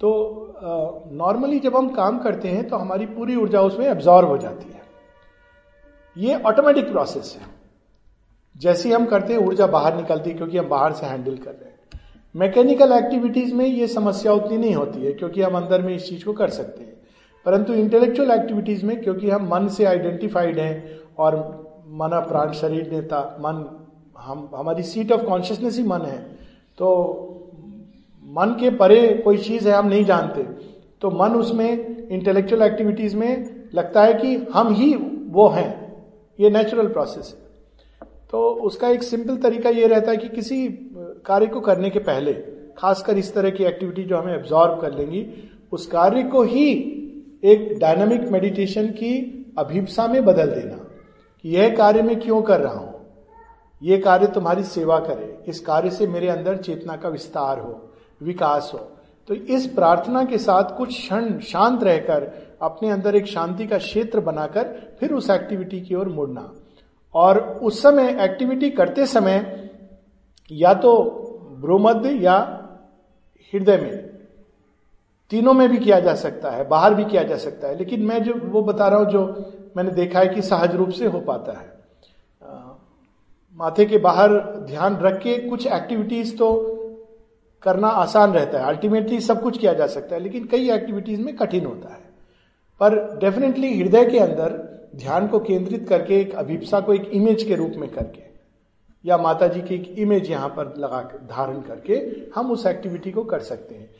[0.00, 4.70] तो नॉर्मली जब हम काम करते हैं तो हमारी पूरी ऊर्जा उसमें एब्जॉर्व हो जाती
[4.72, 4.82] है।
[6.16, 7.46] ये ऑटोमेटिक प्रोसेस है।
[8.56, 11.64] जैसी हम करते हैं, ऊर्जा बाहर निकलती है क्योंकि हम बाहर से हैंडल कर रहे
[11.64, 12.00] हैं।
[12.34, 16.24] मैकेनिकल एक्टिविटीज़ में ये समस्या उतनी नहीं होती है, क्योंकि हम अंदर में इस चीज़
[16.24, 16.92] को कर सकते हैं।
[17.46, 21.36] परंतु इंटेलेक्चुअल एक्टिविटीज़ में, क्योंकि हम मन से आइडेंटिफाइड हैं और
[21.88, 23.86] मन प्राण शरीर नेता मन,
[24.18, 26.18] हम, हमारी सीट ऑफ़ कॉन्शियसनेस ही मन है।
[26.78, 27.20] तो
[28.24, 30.42] मन के परे कोई चीज़ है, हम नहीं जानते।
[31.00, 34.94] तो मन उसमें इंटेलेक्चुअल एक्टिविटीज़ में लगता है कि हम ही
[35.26, 36.02] वो हैं।
[36.40, 37.44] ये नेचुरल प्रोसेस है।
[38.30, 40.68] तो उसका एक सिंपल तरीका ये रहता है कि किसी
[41.26, 42.32] कार्य को करने के पहले,
[42.78, 46.70] खासकर इस तरह की एक्टिविटी जो हमें एब्जॉर्व कर लेंगी, उस कार्य को ही
[47.44, 50.90] एक डायनामिक मेडिटेशन की अभिप्सा में बदल देना।
[51.44, 52.94] यह कार्य मैं क्यों कर रहा हूँ?
[53.82, 57.90] यह कार्य तुम्हारी सेवा करे, इस कार्य से मेरे अंदर चेतना का विस्तार हो,
[58.22, 58.78] विकास हो।
[59.28, 64.20] तो इस प्रार्थना के साथ कुछ क्षण शांत रहकर, अपने अंदर एक शांति का क्षेत्र
[64.20, 66.52] बनाकर, फिर उस एक्टिविटी की ओर मुड़ना।
[67.14, 69.70] और उस समय एक्टिविटी करते समय,
[70.52, 71.02] या तो
[71.60, 72.36] ब्रोमध्य या
[73.52, 74.08] हृदय में,
[75.30, 78.22] तीनों में भी किया जा सकता है, बाहर भी किया जा सकता है। लेकिन मैं
[78.22, 81.52] जो वो बता रहा हूँ, जो मैंने देखा है कि सहज रूप से हो पाता
[81.52, 81.72] है।
[83.58, 84.30] माथे के बाहर
[84.66, 86.52] ध्यान रख के कुछ एक्टिविटीज़ तो
[87.62, 91.36] करना आसान रहता है। अल्टीमेटली सब कुछ किया जा सकता है, लेकिन कई एक्टिविटीज़ में
[91.36, 92.02] कठिन होता है।
[92.80, 97.54] पर डेफिनेटली हृदय के अंदर ध्यान को केंद्रित करके, एक अभिप्सा को एक इमेज के
[97.54, 98.22] रूप में करके,
[99.04, 101.94] या माता जी की एक इमेज यहाँ पर लगा धारण करके
[102.34, 103.90] हम उस एक्टिविटी को कर सकते हैं।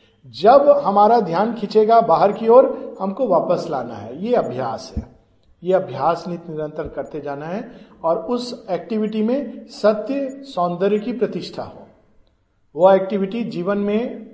[0.41, 5.14] जब हमारा ध्यान खींचेगा बाहर की ओर, हमको वापस लाना है। ये अभ्यास है।
[5.63, 11.63] ये अभ्यास नित निरंतर करते जाना है और उस एक्टिविटी में सत्य सौंदर्य की प्रतिष्ठा
[11.63, 11.87] हो।
[12.75, 14.25] वो एक्टिविटी जीवन में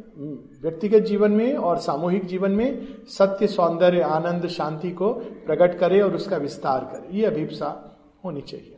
[0.62, 5.14] व्यक्तिगत जीवन में और सामूहिक जीवन में सत्य सौंदर्य आनंद शांति को
[5.46, 8.78] प्रकट करे और उसका विस्तार करे। ये अभिप्सा होनी चाहिए।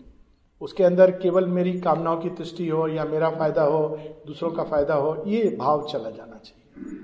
[0.62, 4.94] उसके अंदर केवल मेरी कामनाओं की तुष्टि हो या मेरा फ़ायदा हो दूसरों का फ़ायदा
[4.94, 6.98] हो ये भाव चला जाना चाहिए।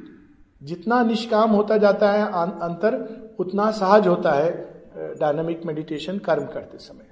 [0.63, 6.77] जितना निष्काम होता जाता है अं-, अंतर उतना सहज होता है डायनामिक मेडिटेशन कर्म करते
[6.77, 7.07] समय।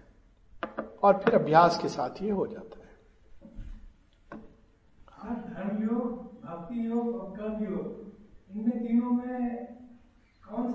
[1.03, 2.77] और फिर अभ्यास के साथ ये हो जाता है।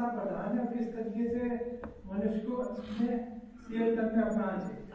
[0.09, 0.67] प्रधान है?
[0.67, 1.47] किस तरीके से
[2.07, 4.87] मनुष्य को इसमें सेव करने अपनाना चाहिए?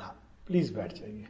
[0.47, 1.25] प्लीज़ बैठ जाइए।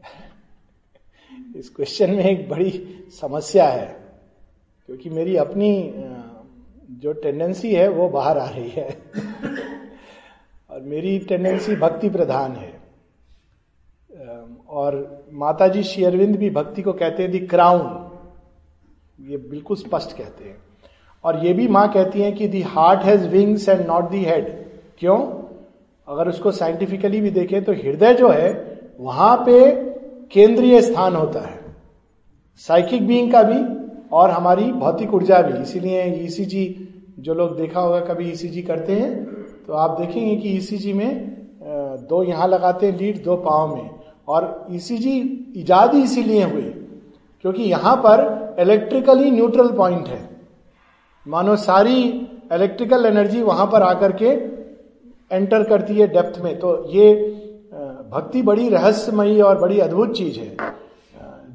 [1.56, 4.20] इस क्वेश्चन में एक बड़ी समस्या है
[4.86, 5.92] क्योंकि मेरी अपनी
[6.94, 8.98] जो टेंडेंसी है, वो बाहर आ रही है।
[10.70, 12.84] और मेरी टेंडेंसी भक्ति प्रधान है।
[14.68, 15.82] और माता जी
[16.36, 18.10] भी भक्ति को कहते हैं, दी क्राउन।
[19.20, 20.56] ये बिल्कुल स्पष्ट कहते हैं।
[21.24, 24.66] और ये भी माँ कहती हैं कि, the heart has wings and not the head.
[24.98, 25.44] क्यों?
[26.08, 29.70] अगर उसको साइंटिफिकली भी देखें तो हृदय जो है, वहाँ पे
[30.32, 31.60] केंद्रीय स्थान होता है।
[32.56, 33.83] साइकिक बीइंग का भी
[34.14, 38.66] और हमारी भौतिक ऊर्जा भी। इसीलिए ईसीजी e जो लोग देखा होगा, कभी ईसीजी e
[38.66, 39.12] करते हैं
[39.66, 41.32] तो आप देखेंगे कि ईसीजी e में
[42.08, 43.90] दो यहाँ लगाते हैं, लीड दो पाव में।
[44.28, 45.18] और ईसीजी
[45.56, 46.62] इजाद ही इसीलिए हुई
[47.44, 50.18] क्योंकि यहाँ पर इलेक्ट्रिकली न्यूट्रल पॉइंट है।
[51.26, 52.02] मानो सारी
[52.52, 54.28] इलेक्ट्रिकल एनर्जी वहाँ पर आकर के
[55.30, 57.12] एंटर करती है डेप्थ में। तो ये
[58.12, 60.56] भक्ति बड़ी रहस्यमयी और बड़ी अद्भुत चीज़ है।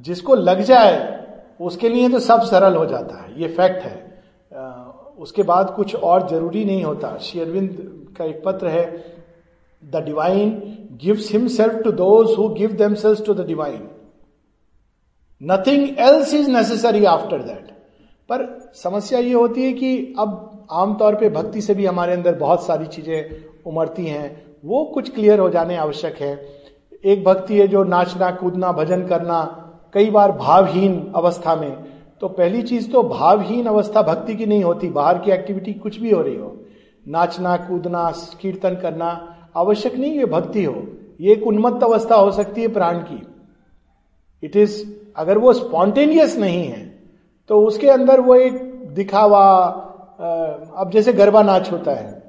[0.04, 0.98] जिसको लग जाए
[1.60, 3.98] उसके लिए तो सब सरल हो जाता है। ये फैक्ट है।
[5.20, 8.86] उसके बाद कुछ और ज़रूरी नहीं होता। शेरविंद का एक पत्र है
[9.84, 10.50] the divine
[11.02, 13.88] gives himself to those who give themselves to the divine
[15.42, 17.72] nothing else is necessary after that
[18.30, 22.66] पर समस्या ये होती है कि अब आमतौर पे भक्ति से भी हमारे अंदर बहुत
[22.66, 24.28] सारी चीज़ें उमड़ती हैं।
[24.66, 26.34] वो कुछ क्लियर हो जाने आवश्यक है।
[27.04, 29.59] एक भक्ति है जो नाचना, कूदना, भजन करना
[29.94, 31.72] कई बार भावहीन अवस्था में
[32.22, 36.12] तो पहली चीज़ तो भावहीन अवस्था भक्ति की नहीं होती, बाहर की एक्टिविटी कुछ भी
[36.12, 36.56] हो रही हो।
[37.06, 39.10] नाचना, कूदना, कीर्तन करना
[39.58, 40.84] आवश्यक नहीं ये भक्ति हो।
[41.22, 43.22] ये एक उन्मत्त अवस्था हो सकती है प्राण की।
[44.44, 44.84] इट इज़
[45.18, 46.86] अगर वो स्पॉन्टेनियस नहीं है
[47.50, 48.62] तो उसके अंदर वो एक
[48.96, 49.46] दिखावा
[50.78, 52.22] अब जैसे गरबा नाच होता है,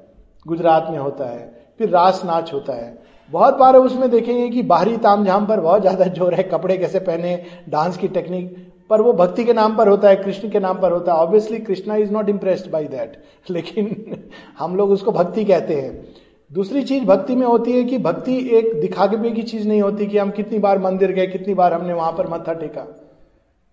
[0.47, 1.41] गुजरात में होता है,
[1.79, 2.99] फिर रास नाच होता है।
[3.31, 7.43] बहुत बार उसमें देखेंगे कि बाहरी तामझाम पर बहुत ज़्यादा ज़ोर है, कपड़े कैसे पहने,
[7.69, 8.57] डांस की टेक्निक
[8.91, 11.59] पर वो भक्ति के नाम पर होता है, कृष्ण के नाम पर होता है। Obviously
[11.59, 14.25] Krishna is not impressed by that लेकिन
[14.59, 16.09] हम लोग उसको भक्ति कहते हैं।
[16.51, 20.19] दूसरी चीज़ भक्ति में होती है कि भक्ति एक दिखावे की चीज़ नहीं होती कि
[20.19, 22.87] हम कितनी बार मंदिर गए, कितनी बार हमने वहाँ पर मत्था टेका।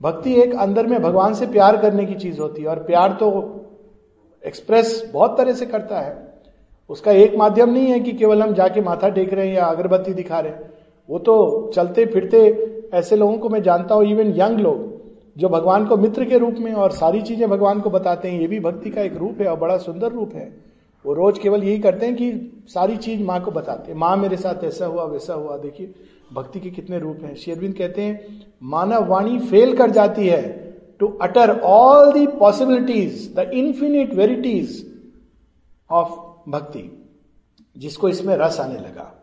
[0.01, 3.29] भक्ति एक अंदर में भगवान से प्यार करने की चीज़ होती है, और प्यार तो
[4.43, 6.26] एक्सप्रेस बहुत तरह से करता है।
[6.89, 10.13] उसका एक माध्यम नहीं है कि केवल हम जाके माथा टेक रहे हैं या अगरबत्ती
[10.13, 10.69] दिखा रहे हैं।
[11.09, 12.39] वो तो चलते फिरते
[12.93, 14.85] ऐसे लोगों को मैं जानता हूँ इवन यंग लोग,
[15.37, 18.47] जो भगवान को मित्र के रूप में और सारी चीज़ें भगवान को बताते हैं। ये
[18.47, 20.51] भी भक्ति का एक रूप है और बड़ा सुंदर रूप है।
[21.05, 22.31] वो रोज केवल यही करते हैं कि
[22.67, 25.93] सारी चीज़ माँ को बताते हैं। माँ मेरे साथ ऐसा हुआ, वैसा हुआ। देखिए,
[26.33, 30.41] भक्ति के कितने रूप हैं। शेरविंद कहते हैं, मानव वाणी फेल कर जाती है
[30.99, 34.85] to utter all the possibilities the infinite varieties
[35.89, 36.15] of
[36.47, 37.13] bhakti,
[37.77, 39.13] जिसको इसमें रस आने लगा।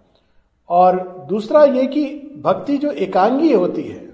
[0.68, 2.04] और दूसरा ये कि
[2.42, 4.10] भक्ति जो एकांगी होती है,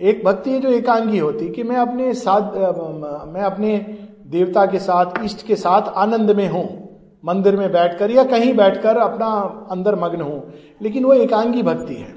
[0.00, 2.56] एक भक्ति है जो एकांगी होती कि मैं अपने साथ,
[3.26, 3.78] मैं अपने
[4.26, 6.88] देवता के साथ, इष्ट के साथ आनंद में हूँ,
[7.24, 9.26] मंदिर में बैठकर या कहीं बैठकर अपना
[9.70, 10.52] अंदर मग्न हूँ।
[10.82, 12.14] लेकिन वो एकांगी भक्ति है।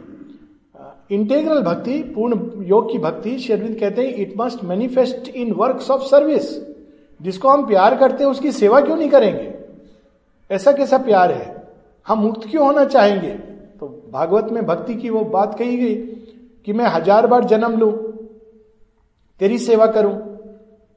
[1.11, 6.01] इंटेग्रल भक्ति, पूर्ण योग की भक्ति शेरविंद कहते हैं it must manifest in works of
[6.01, 6.55] service
[7.21, 9.60] जिसको हम प्यार करते हैं, उसकी सेवा क्यों नहीं करेंगे?
[10.51, 11.67] ऐसा कैसा प्यार है?
[12.07, 13.31] हम मुक्त क्यों होना चाहेंगे?
[13.79, 15.95] तो भागवत में भक्ति की वो बात कही गई
[16.65, 17.91] कि मैं हज़ार बार जन्म लू,
[19.39, 20.37] तेरी सेवा करूँ,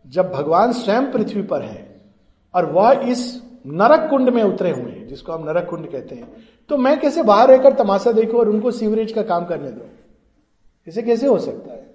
[0.06, 2.00] जब भगवान स्वयं पृथ्वी पर है
[2.54, 6.32] और वह इस नरक कुंड में उतरे हुए हैं, जिसको हम नरक कुंड कहते हैं।
[6.68, 9.86] तो मैं कैसे बाहर रहकर तमाशा देखूँ और उनको सीवरेज का काम करने दो?
[10.86, 11.94] इसे कैसे हो सकता है?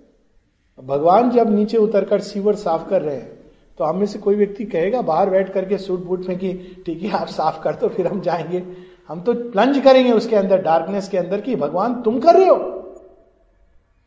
[0.83, 3.38] भगवान जब नीचे उतरकर सीवर साफ़ कर रहे हैं
[3.79, 7.03] तो हम में से कोई व्यक्ति कहेगा बाहर बैठ करके सूट बूट में कि ठीक
[7.03, 8.63] है, आप साफ़ कर दो, फिर हम जाएँगे।
[9.09, 12.93] हम तो प्लंज करेंगे उसके अंदर डार्कनेस के अंदर कि भगवान, तुम कर रहे हो?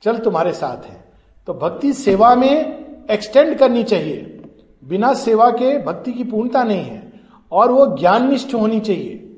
[0.03, 1.05] चल तुम्हारे साथ है।
[1.47, 4.43] तो भक्ति सेवा में एक्सटेंड करनी चाहिए।
[4.85, 7.13] बिना सेवा के भक्ति की पूर्णता नहीं है,
[7.53, 9.37] और वो ज्ञान निष्ठ होनी चाहिए।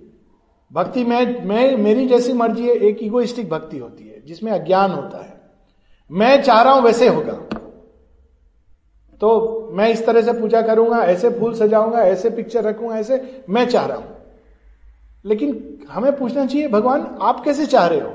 [0.72, 5.24] भक्ति में, मैं, मेरी जैसी मर्ज़ी है, एक इगोइस्टिक भक्ति होती है, जिसमें अज्ञान होता
[5.24, 5.40] है।
[6.10, 7.53] मैं चाह रहा हूँ वैसे होगा।
[9.20, 13.66] तो मैं इस तरह से पूजा करूँगा, ऐसे फूल सजाऊँगा, ऐसे पिक्चर रखूँगा, ऐसे मैं
[13.66, 14.16] चाह रहा हूँ।
[15.24, 18.12] लेकिन हमें पूछना चाहिए, भगवान, आप कैसे चाह रहे हो?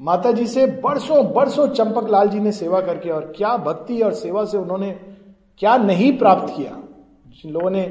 [0.00, 4.12] माता जी से बरसों बरसों चंपक लाल जी ने सेवा करके और क्या भक्ति और
[4.12, 4.90] सेवा से उन्होंने
[5.58, 6.76] क्या नहीं प्राप्त किया?
[7.26, 7.82] जिन लोगों ने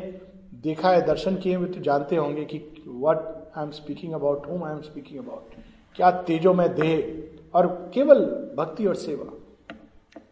[0.64, 2.58] देखा है, दर्शन किए हुए तो जानते होंगे कि
[2.88, 3.18] what
[3.58, 5.54] I am speaking about whom I am speaking about
[5.96, 8.26] क्या तेजो में देह और केवल
[8.58, 9.32] भक्ति और सेवा।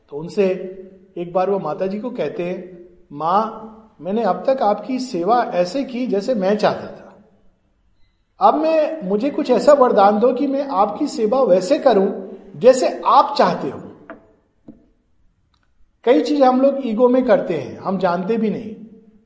[0.10, 0.47] तो उनसे
[1.17, 5.84] एक बार वो माता जी को कहते हैं, माँ, मैंने अब तक आपकी सेवा ऐसे
[5.84, 7.23] की जैसे मैं चाहता था।
[8.47, 13.36] अब मैं, मुझे कुछ ऐसा वरदान दो कि मैं आपकी सेवा वैसे करूँ जैसे आप
[13.38, 13.80] चाहते हो।
[16.03, 18.75] कई चीज़ हम लोग ईगो में करते हैं, हम जानते भी नहीं।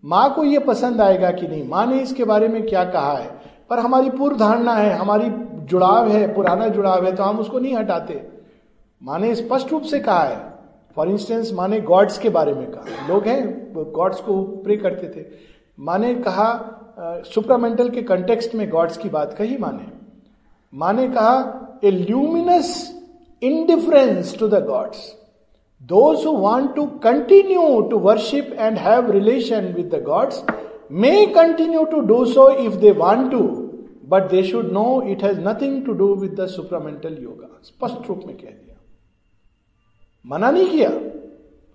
[0.06, 1.68] माँ को यह पसंद आएगा कि नहीं?
[1.68, 3.42] माँ ने इसके बारे में क्या कहा है?
[3.70, 5.30] पर हमारी पूर्व धारणा है, हमारी
[5.66, 8.30] जुड़ाव है, पुराना जुड़ाव है तो हम उसको नहीं हटाते।
[9.04, 10.51] माँ ने स्पष्ट रूप से कहा है
[10.96, 15.26] फॉर इंस्टेंस माने गॉड्स के बारे में कहा। लोग हैं गॉड्स को प्रे करते थे।
[15.78, 16.52] माने कहा
[17.26, 19.86] सुप्रामेंटल के कंटेक्स्ट में गॉड्स की बात कही माने।
[20.74, 22.70] माने कहा a luminous
[23.42, 25.12] indifference to the gods
[25.82, 30.44] those who want to continue to worship and have relation with the gods
[30.92, 33.40] may continue to do so if they want to
[34.10, 38.22] but they should know it has nothing to do with the supramental yoga स्पष्ट रूप
[38.28, 38.71] में कह दिया।
[40.28, 40.90] मना नहीं किया।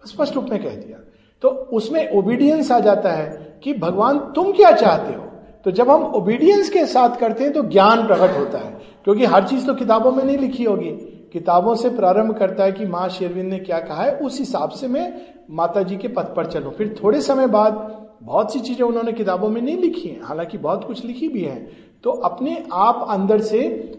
[0.07, 0.99] स्पष्ट रूप में कह दिया।
[1.43, 5.27] तो उसमें ओबीडियंस आ जाता है कि भगवान तुम क्या चाहते हो?
[5.65, 9.45] तो जब हम ओबीडियंस के साथ करते हैं तो ज्ञान प्रकट होता है। क्योंकि हर
[9.45, 13.49] चीज़ तो किताबों में नहीं लिखी होगी। किताबों से प्रारंभ करता है कि माँ शेरविंद
[13.51, 17.01] ने क्या कहा है, उस हिसाब से मैं माता जी के पथ पर चलू। फिर
[17.05, 21.05] थोड़े समय बाद बहुत सी चीज़ें उन्होंने किताबों में नहीं लिखी है। हालाँकि बहुत कुछ
[21.05, 21.69] लिखी भी है।
[22.05, 23.59] तो अपने आप अंदर से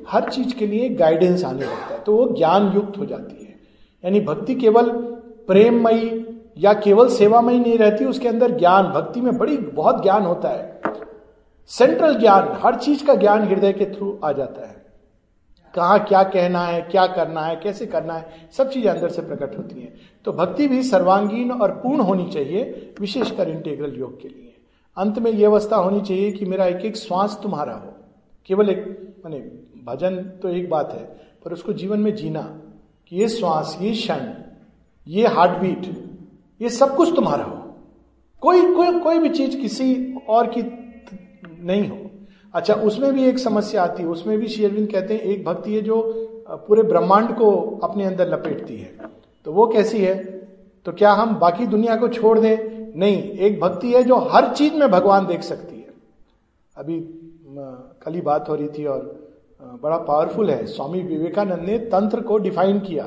[0.09, 3.46] हर चीज़ के लिए गाइडेंस आने लगता है। तो वो ज्ञान युक्त हो जाती है।
[4.05, 4.89] यानी भक्ति केवल
[5.47, 10.49] प्रेममयी या केवल सेवामयी नहीं रहती, उसके अंदर ज्ञान, भक्ति में बड़ी, बहुत ज्ञान होता
[10.49, 10.81] है।
[11.67, 14.85] सेंट्रल ज्ञान, हर चीज़ का ज्ञान हृदय के थ्रू आ जाता है।
[15.75, 19.57] कहा क्या कहना है, क्या करना है, कैसे करना है, सब चीज़ें अंदर से प्रकट
[19.57, 19.93] होती हैं।
[20.25, 24.55] तो भक्ति भी सर्वांगीण और पूर्ण होनी चाहिए, विशेषकर इंटेग्रल योग के लिए।
[24.97, 27.93] अंत में यह अवस्था होनी चाहिए कि मेरा एक एक श्वास तुम्हारा हो।
[28.45, 29.37] केवल एक, माने,
[29.85, 32.61] भजन तो एक बात है, पर उसको जीवन में जीना
[33.09, 34.33] कि ये श्वास, ये क्षण
[35.07, 36.07] ये हार्ट बीट
[36.61, 37.75] ये सब कुछ तुम्हारा हो।
[38.41, 40.61] कोई कोई कोई भी चीज़ किसी और की
[41.59, 41.97] नहीं हो।
[42.53, 45.81] अच्छा उसमें भी एक समस्या आती है। उसमें भी शेरविंद कहते हैं, एक भक्ति है
[45.81, 46.13] जो
[46.49, 48.97] पूरे ब्रह्मांड को अपने अंदर लपेटती है।
[49.45, 50.23] तो वो कैसी है?
[50.85, 52.57] तो क्या हम बाकी दुनिया को छोड़ दें?
[52.99, 55.87] नहीं, एक भक्ति है जो हर चीज़ में भगवान देख सकती है।
[56.77, 56.99] अभी
[58.03, 59.26] कल ही बात हो रही थी और
[59.59, 63.05] बड़ा पावरफुल है। स्वामी विवेकानंद ने तंत्र को डिफाइन किया।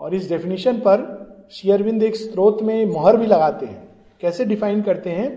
[0.00, 1.04] और इस डेफिनेशन पर
[1.52, 3.88] शेयरविंद एक स्रोत में मोहर भी लगाते हैं।
[4.20, 5.30] कैसे डिफाइन करते हैं?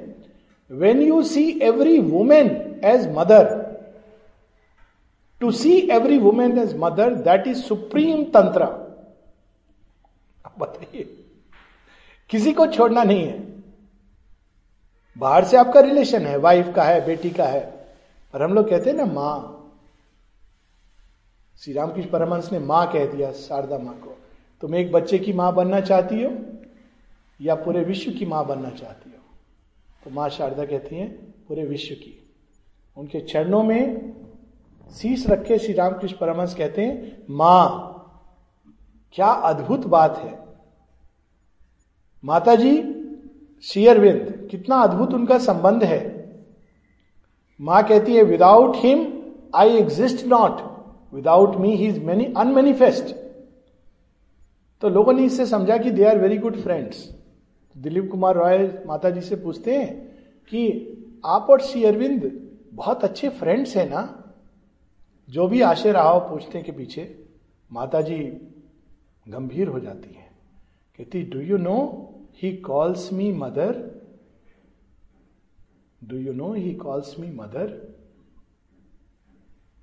[0.69, 2.49] When you see every woman
[2.85, 3.53] as mother
[5.41, 8.65] to see every woman as mother that is supreme tantra
[10.59, 11.03] बताइए,
[12.29, 13.39] किसी को छोड़ना नहीं है।
[15.15, 17.74] बाहर से आपका रिलेशन है वाइफ का है, बेटी का है।
[18.35, 19.51] और हम लोग कहते हैं ना माँ।
[21.59, 24.17] श्री रामकृष्ण परमहंस ने माँ कह दिया शारदा माँ को,
[24.61, 26.31] तुम एक बच्चे की माँ बनना चाहती हो
[27.39, 29.21] या पूरे विश्व की माँ बनना चाहती हो?
[30.03, 31.09] तो माँ शारदा कहती हैं,
[31.47, 32.35] पूरे विश्व की।
[32.97, 34.13] उनके चरणों में
[34.91, 37.91] शीश रखे श्री रामकृष्ण परमहंस कहते हैं, माँ,
[39.13, 40.37] क्या अद्भुत बात है।
[42.23, 42.75] माता जी
[43.63, 46.14] शेयरविंद कितना अद्भुत उनका संबंध है।
[47.61, 49.23] माँ कहती है without him
[49.55, 53.15] I exist not without me he is many unmanifest
[54.81, 57.15] तो लोगों ने इससे समझा कि they are very good friends
[57.77, 59.95] Dilip Kumar Roy Mata ji से पूछते हैं
[60.49, 60.91] कि
[61.25, 64.23] आप और श्री अरविंद बहुत अच्छे फ्रेंड्स हैं ना?
[65.29, 67.25] जो भी आशय रहा पूछने के पीछे
[67.71, 68.17] माता जी
[69.29, 70.31] गंभीर हो जाती है।
[70.97, 72.09] कहती do you know
[72.43, 73.94] he calls me mother
[76.01, 77.67] do you know he calls me mother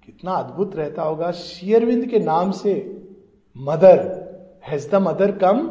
[0.07, 2.75] कितना अद्भुत रहता होगा। शेयरविंद के नाम से
[3.57, 3.99] mother
[4.65, 5.67] has the mother come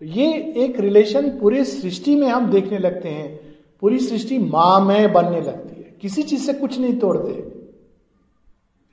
[0.00, 0.32] तो ये
[0.64, 3.40] एक रिलेशन पूरे सृष्टि में हम देखने लगते हैं।
[3.80, 7.32] पूरी सृष्टि माँ में बनने लगती है। किसी चीज़ से कुछ नहीं तोड़ते।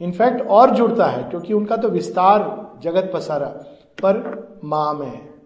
[0.01, 3.47] इनफैक्ट और जुड़ता है, क्योंकि उनका तो विस्तार जगत पसारा,
[4.03, 5.38] पर माँ में है।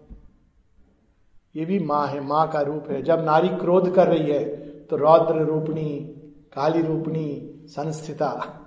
[1.54, 4.44] ये भी माँ है, माँ का रूप है। जब नारी क्रोध कर रही है
[4.84, 5.90] तो रौद्र रूपणी,
[6.54, 8.60] काली रूपणी, संस्थिता।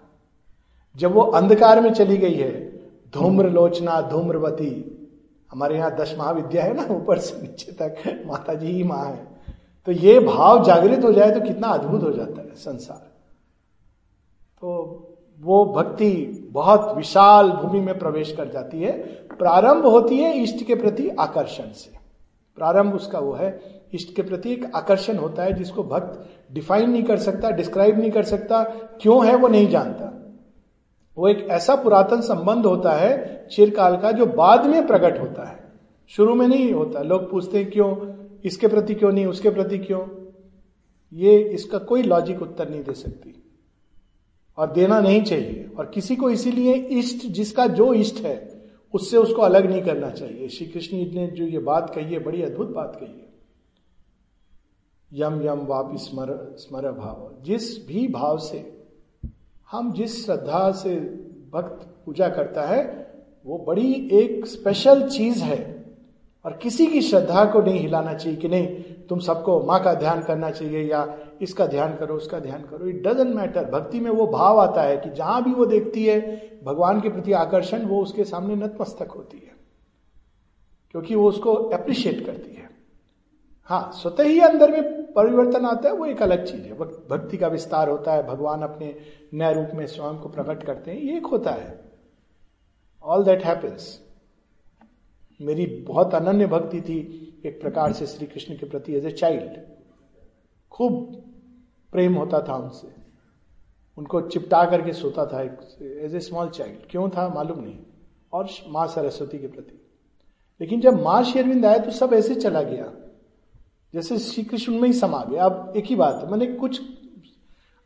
[0.95, 2.51] जब वो अंधकार में चली गई है,
[3.13, 4.93] धूम्र लोचना, धूम्रवती।
[5.51, 9.25] हमारे यहाँ दस महाविद्या है ना, ऊपर से नीचे तक माता जी ही माँ है।
[9.87, 13.05] तो ये भाव जागृत हो जाए तो कितना अद्भुत हो जाता है संसार।
[14.63, 15.03] तो
[15.39, 16.11] वो भक्ति
[16.51, 18.91] बहुत विशाल भूमि में प्रवेश कर जाती है।
[19.37, 21.96] प्रारंभ होती है इष्ट के प्रति आकर्षण से।
[22.57, 27.03] प्रारंभ उसका वो है इष्ट के प्रति एक आकर्षण होता है, जिसको भक्त डिफाइन नहीं
[27.03, 28.63] कर सकता, डिस्क्राइब नहीं कर सकता,
[29.01, 30.35] क्यों है वो नहीं जानता।
[31.17, 35.71] वो एक ऐसा पुरातन संबंध होता है, चिरकाल का, जो बाद में प्रकट होता है।
[36.07, 38.13] शुरू में नहीं होता, लोग पूछते हैं क्यों,
[38.45, 40.01] इसके प्रति क्यों नहीं, उसके प्रति क्यों?
[41.13, 43.43] ये इसका कोई लॉजिक उत्तर नहीं दे सकती।
[44.57, 48.56] और देना नहीं चाहिए। और किसी को इसीलिए इष्ट, जिसका जो इष्ट है
[48.93, 52.41] उससे उसको अलग नहीं करना चाहिए। श्री कृष्ण ने जो ये बात कही है, बड़ी
[52.41, 53.27] अद्भुत बात कही है।
[55.13, 58.85] यम यम वाप स्मर स्मर भाव। जिस भी भाव से,
[59.71, 60.95] हम जिस श्रद्धा से
[61.53, 63.07] भक्त पूजा करता है,
[63.45, 65.76] वो बड़ी एक स्पेशल चीज़ है।
[66.47, 70.23] और किसी की श्रद्धा को नहीं हिलाना चाहिए कि नहीं, तुम सबको माँ का ध्यान
[70.23, 74.27] करना चाहिए या इसका ध्यान करो, उसका ध्यान करो। इट डजेंट मैटर भक्ति में वो
[74.27, 76.19] भाव आता है कि जहाँ भी वो देखती है,
[76.63, 79.53] भगवान के प्रति आकर्षण, वो उसके सामने नतमस्तक होती है।
[80.91, 82.69] क्योंकि वो उसको अप्रिशिएट करती है।
[83.63, 86.73] हाँ स्वतः ही अंदर में परिवर्तन आता है, वो एक अलग चीज़ है।
[87.09, 88.95] भक्ति का विस्तार होता है, भगवान अपने
[89.33, 91.91] नए रूप में स्वयं को प्रकट करते हैं, ये एक होता है।
[93.03, 94.06] ऑल दैट हैपन्स
[95.39, 96.99] मेरी बहुत अनन्य भक्ति थी
[97.45, 99.59] एक प्रकार से श्री कृष्ण के प्रति एज ए चाइल्ड
[100.71, 100.93] खूब
[101.93, 102.87] प्रेम होता था उनसे।
[103.97, 107.27] उनको चिपटा करके सोता था एज ए स्मॉल चाइल्ड क्यों था?
[107.29, 107.77] मालूम नहीं।
[108.33, 109.79] और माँ सरस्वती के प्रति।
[110.61, 112.91] लेकिन जब माँ शेरविंद आए तो सब ऐसे चला गया।
[113.93, 116.81] जैसे श्री कृष्ण में ही समा गया अब एक ही बात है मैंने कुछ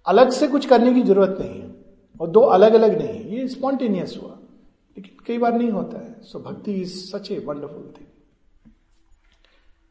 [0.05, 1.69] अलग से कुछ करने की ज़रूरत नहीं है।
[2.21, 4.37] और दो अलग अलग नहीं ये स्पॉन्टेनियस हुआ।
[4.97, 8.07] लेकिन कई बार नहीं होता है। So bhakti is such a wonderful thing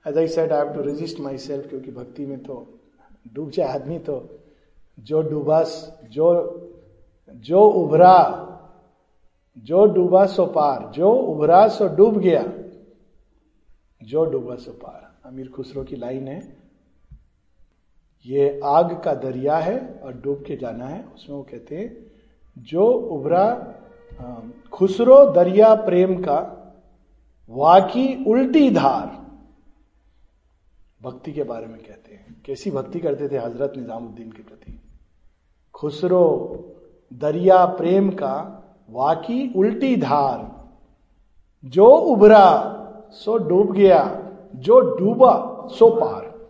[0.04, 2.66] as I said I have to resist my self क्योंकि भक्ति में तो
[3.32, 4.18] डूब जाए आदमी तो
[4.98, 5.62] जो डूबा,
[6.04, 6.66] जो
[7.44, 8.16] जो उभरा,
[9.56, 12.42] जो डूबा सो पार, जो उभरा सो डूब गया,
[14.00, 16.40] जो डूबा सो पार। अमीर खुसरो की लाइन है,
[18.24, 21.88] ये आग का दरिया है और डूब के जाना है। उसमें वो कहते हैं,
[22.56, 23.46] जो उभरा
[24.72, 26.56] खुसरो दरिया प्रेम का
[27.50, 29.20] वाकी उल्टी धार।
[31.02, 34.80] भक्ति के बारे में कहते हैं। कैसी भक्ति करते थे हज़रत निजामुद्दीन के प्रति?
[35.74, 36.58] खुसरो
[37.12, 40.68] दरिया प्रेम का वाकी उल्टी धार।
[41.64, 42.76] जो उभरा,
[43.10, 46.48] सो डूब गया, जो डूबा, सो पार।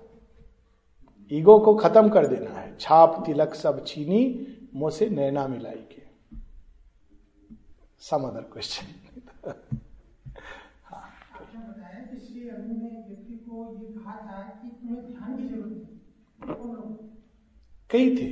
[1.33, 6.00] ईगो को खत्म कर देना है। छाप, तिलक सब छीनी, मुँह से नैना मिलाई के।
[8.03, 8.87] सम अदर क्वेश्चन
[17.91, 18.29] कई थे।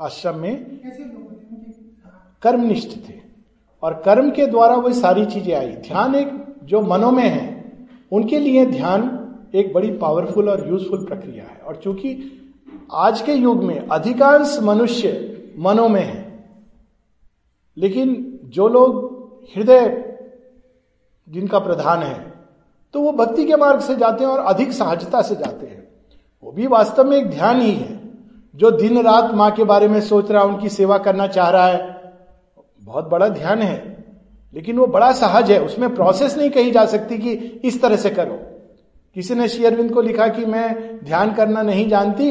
[0.00, 1.70] आश्रम में कैसे लोग होते?
[2.42, 3.20] कर्मनिष्ठ थे।
[3.82, 6.28] और कर्म के द्वारा वो सारी चीज़ें आई। ध्यान एक
[6.64, 7.46] जो मनो में है
[8.12, 12.38] उनके लिए ध्यान एक बड़ी पावरफुल और यूजफुल प्रक्रिया है। और चूँकि
[12.92, 16.20] आज के युग में अधिकांश मनुष्य मनो में है
[17.76, 19.86] लेकिन जो लोग हृदय
[21.28, 22.14] जिनका प्रधान है
[22.94, 25.80] तो वो भक्ति के मार्ग से जाते हैं और अधिक सहजता से जाते हैं।
[26.42, 28.00] वो भी वास्तव में एक ध्यान ही है
[28.54, 31.66] जो दिन रात माँ के बारे में सोच रहा है उनकी सेवा करना चाह रहा
[31.66, 31.90] है।
[32.82, 33.76] बहुत बड़ा ध्यान है,
[34.54, 37.32] लेकिन वो बड़ा सहज है। उसमें प्रोसेस नहीं कही जा सकती कि
[37.64, 38.38] इस तरह से करो।
[39.16, 42.30] किसी ने शेयरविंद को लिखा कि मैं ध्यान करना नहीं जानती,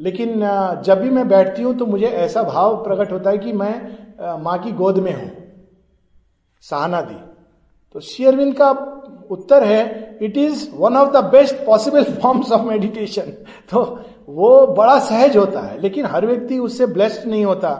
[0.00, 0.40] लेकिन
[0.84, 4.58] जब भी मैं बैठती हूँ तो मुझे ऐसा भाव प्रकट होता है कि मैं माँ
[4.58, 5.30] की गोद में हूँ।
[6.70, 7.20] सहाना दी
[7.94, 8.70] तो शेयरविंद का
[9.30, 13.30] उत्तर है it is one of the best possible forms of meditation
[13.70, 13.82] तो
[14.30, 17.70] वो बड़ा सहज होता है, लेकिन हर व्यक्ति उससे ब्लेस्ड नहीं होता।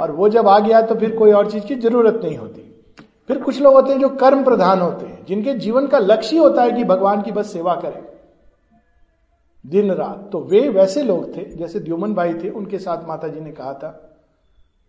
[0.00, 2.62] और वो जब आ गया तो फिर कोई और चीज़ की ज़रूरत नहीं होती।
[3.28, 6.62] फिर कुछ लोग होते हैं जो कर्म प्रधान होते हैं, जिनके जीवन का लक्ष्य होता
[6.62, 8.02] है कि भगवान की बस सेवा करें।
[9.64, 13.40] दिन रात। तो वे वैसे लोग थे, जैसे द्योमन भाई थे, उनके साथ माता जी
[13.40, 14.05] ने कहा था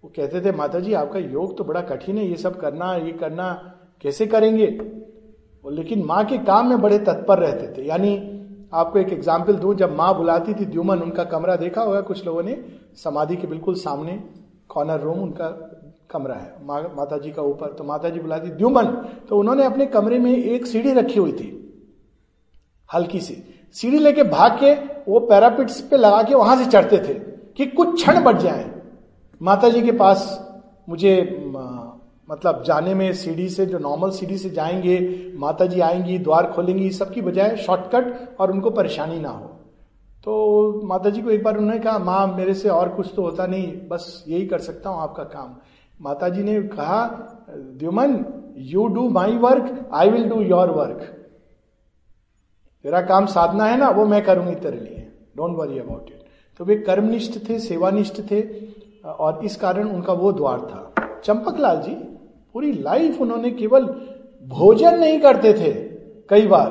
[0.04, 3.12] वो कहते थे माता जी आपका योग तो बड़ा कठिन है ये सब करना ये
[3.14, 3.52] करना
[4.04, 4.68] कैसे करेंगे?
[5.66, 8.16] और लेकिन माँ के काम में बड़े तत्पर रहते थे। यानी
[8.74, 12.44] आपको एक एग्ज़ाम्पल दू जब माँ बुलाती थी द्युमन उनका कमरा देखा होगा कुछ लोगों
[12.44, 12.58] ने
[12.96, 14.20] समाधि के बिल्कुल सामने
[14.70, 15.50] कॉर्नर रूम उनका
[16.12, 18.86] कमरा है मा, माता जी का ऊपर। तो माता जी बुलाती द्युमन!
[19.30, 21.54] तो उन्होंने अपने कमरे में एक सीढ़ी रखी हुई थी
[22.90, 23.44] हल्की सी।
[23.76, 24.74] सीढ़ी लेके भाग के
[25.04, 27.14] वो पैरापिट्स पे लगा के वहाँ से चढ़ते थे
[27.54, 28.64] कि कुछ क्षण बच जाए।
[29.42, 30.22] माता जी के पास
[30.90, 31.14] मुझे
[32.30, 36.90] मतलब जाने में सीढ़ी से, जो नॉर्मल सीढ़ी से जाएँगे माता जी आएँगी, द्वार खोलेंगी
[36.92, 39.46] सबकी बजाय शॉर्टकट और उनको परेशानी ना हो।
[40.26, 43.46] तो माता जी को एक बार उन्होंने कहा, माँ, मेरे से और कुछ तो होता
[43.48, 45.56] नहीं, बस यही कर सकता हूँ आपका काम।
[46.00, 47.06] माता जी ने कहा
[47.50, 48.24] Dyuman
[48.58, 51.00] you do my work I will do your work
[52.86, 55.08] तेरा काम साधना है ना, वो मैं करूँगी तेरे लिए।
[55.38, 56.26] डोंट वरी अबाउट इट
[56.60, 58.42] तो वे कर्मनिष्ठ थे, सेवानिष्ठ थे।
[59.10, 61.94] और इस कारण उनका वो द्वार था। चंपकलाल जी,
[62.56, 63.86] पूरी लाइफ उन्होंने केवल
[64.46, 65.72] भोजन नहीं करते थे।
[66.30, 66.70] कई बार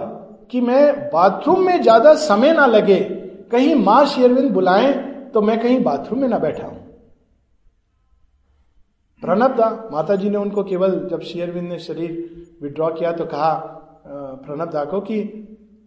[0.51, 2.99] कि मैं बाथरूम में ज़्यादा समय ना लगे,
[3.53, 4.93] कहीं माँ शेरविंद बुलाएँ
[5.35, 6.85] तो मैं कहीं बाथरूम में ना बैठा हूँ।
[9.23, 13.53] प्रणब दा, माता जी ने उनको केवल जब शेयरविंद ने शरीर विड्रॉ किया तो कहा
[14.07, 15.23] प्रणब दा को कि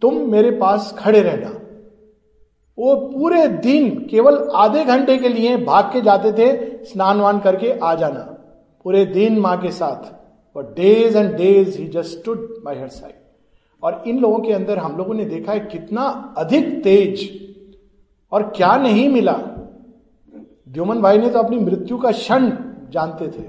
[0.02, 1.50] तुम मेरे पास खड़े रहना।
[2.80, 7.72] वो पूरे दिन केवल आधे घंटे के लिए भाग के जाते थे, स्नान वान करके
[7.72, 8.20] आ जाना।
[8.84, 13.14] पूरे दिन माँ के साथ। और days and days he just stood by her side
[13.82, 17.28] और इन लोगों के अंदर हम लोगों ने देखा है कितना अधिक तेज
[18.32, 19.32] और क्या नहीं मिला।
[20.68, 22.50] द्योमन भाई ने तो अपनी मृत्यु का क्षण
[22.90, 23.44] जानते थे।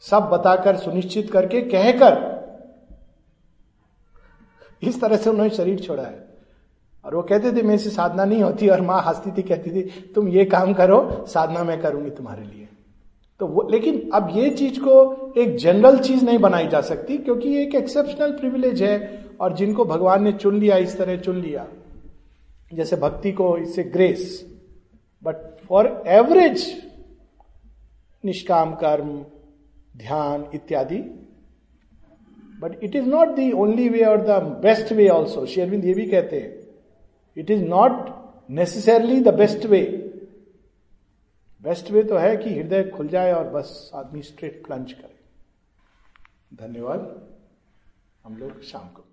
[0.00, 2.34] सब बताकर, सुनिश्चित करके कहकर
[4.82, 6.25] इस तरह से उन्होंने शरीर छोड़ा है।
[7.06, 9.82] और वो कहते थे, मेरे से साधना नहीं होती और माँ हंसती थी, कहती थी,
[10.14, 12.68] तुम ये काम करो, साधना मैं करूँगी तुम्हारे लिए.
[13.40, 17.48] तो वो, लेकिन अब ये चीज़ को एक जनरल चीज़ नहीं बनाई जा सकती, क्योंकि
[17.48, 21.66] ये एक एक्सेप्शनल प्रिविलेज है और जिनको भगवान ने चुन लिया, इस तरह चुन लिया।
[22.74, 24.44] जैसे भक्ति को इससे ग्रेस
[25.22, 25.36] बट
[25.68, 26.66] फॉर एवरेज
[28.24, 29.16] निष्काम कर्म,
[29.94, 30.98] ध्यान इत्यादि।
[32.60, 36.06] But it is not the only way और द बेस्ट वे ऑल्सो शेयरविंद ये भी
[36.06, 36.65] कहते हैं
[37.36, 38.08] it is not
[38.50, 39.82] necessarily the best way
[41.64, 45.14] best way तो है कि हृदय खुल जाए और बस आदमी स्ट्रेट प्लंज करे।
[46.56, 47.00] धन्यवाद।
[48.24, 49.05] हम लोग शाम को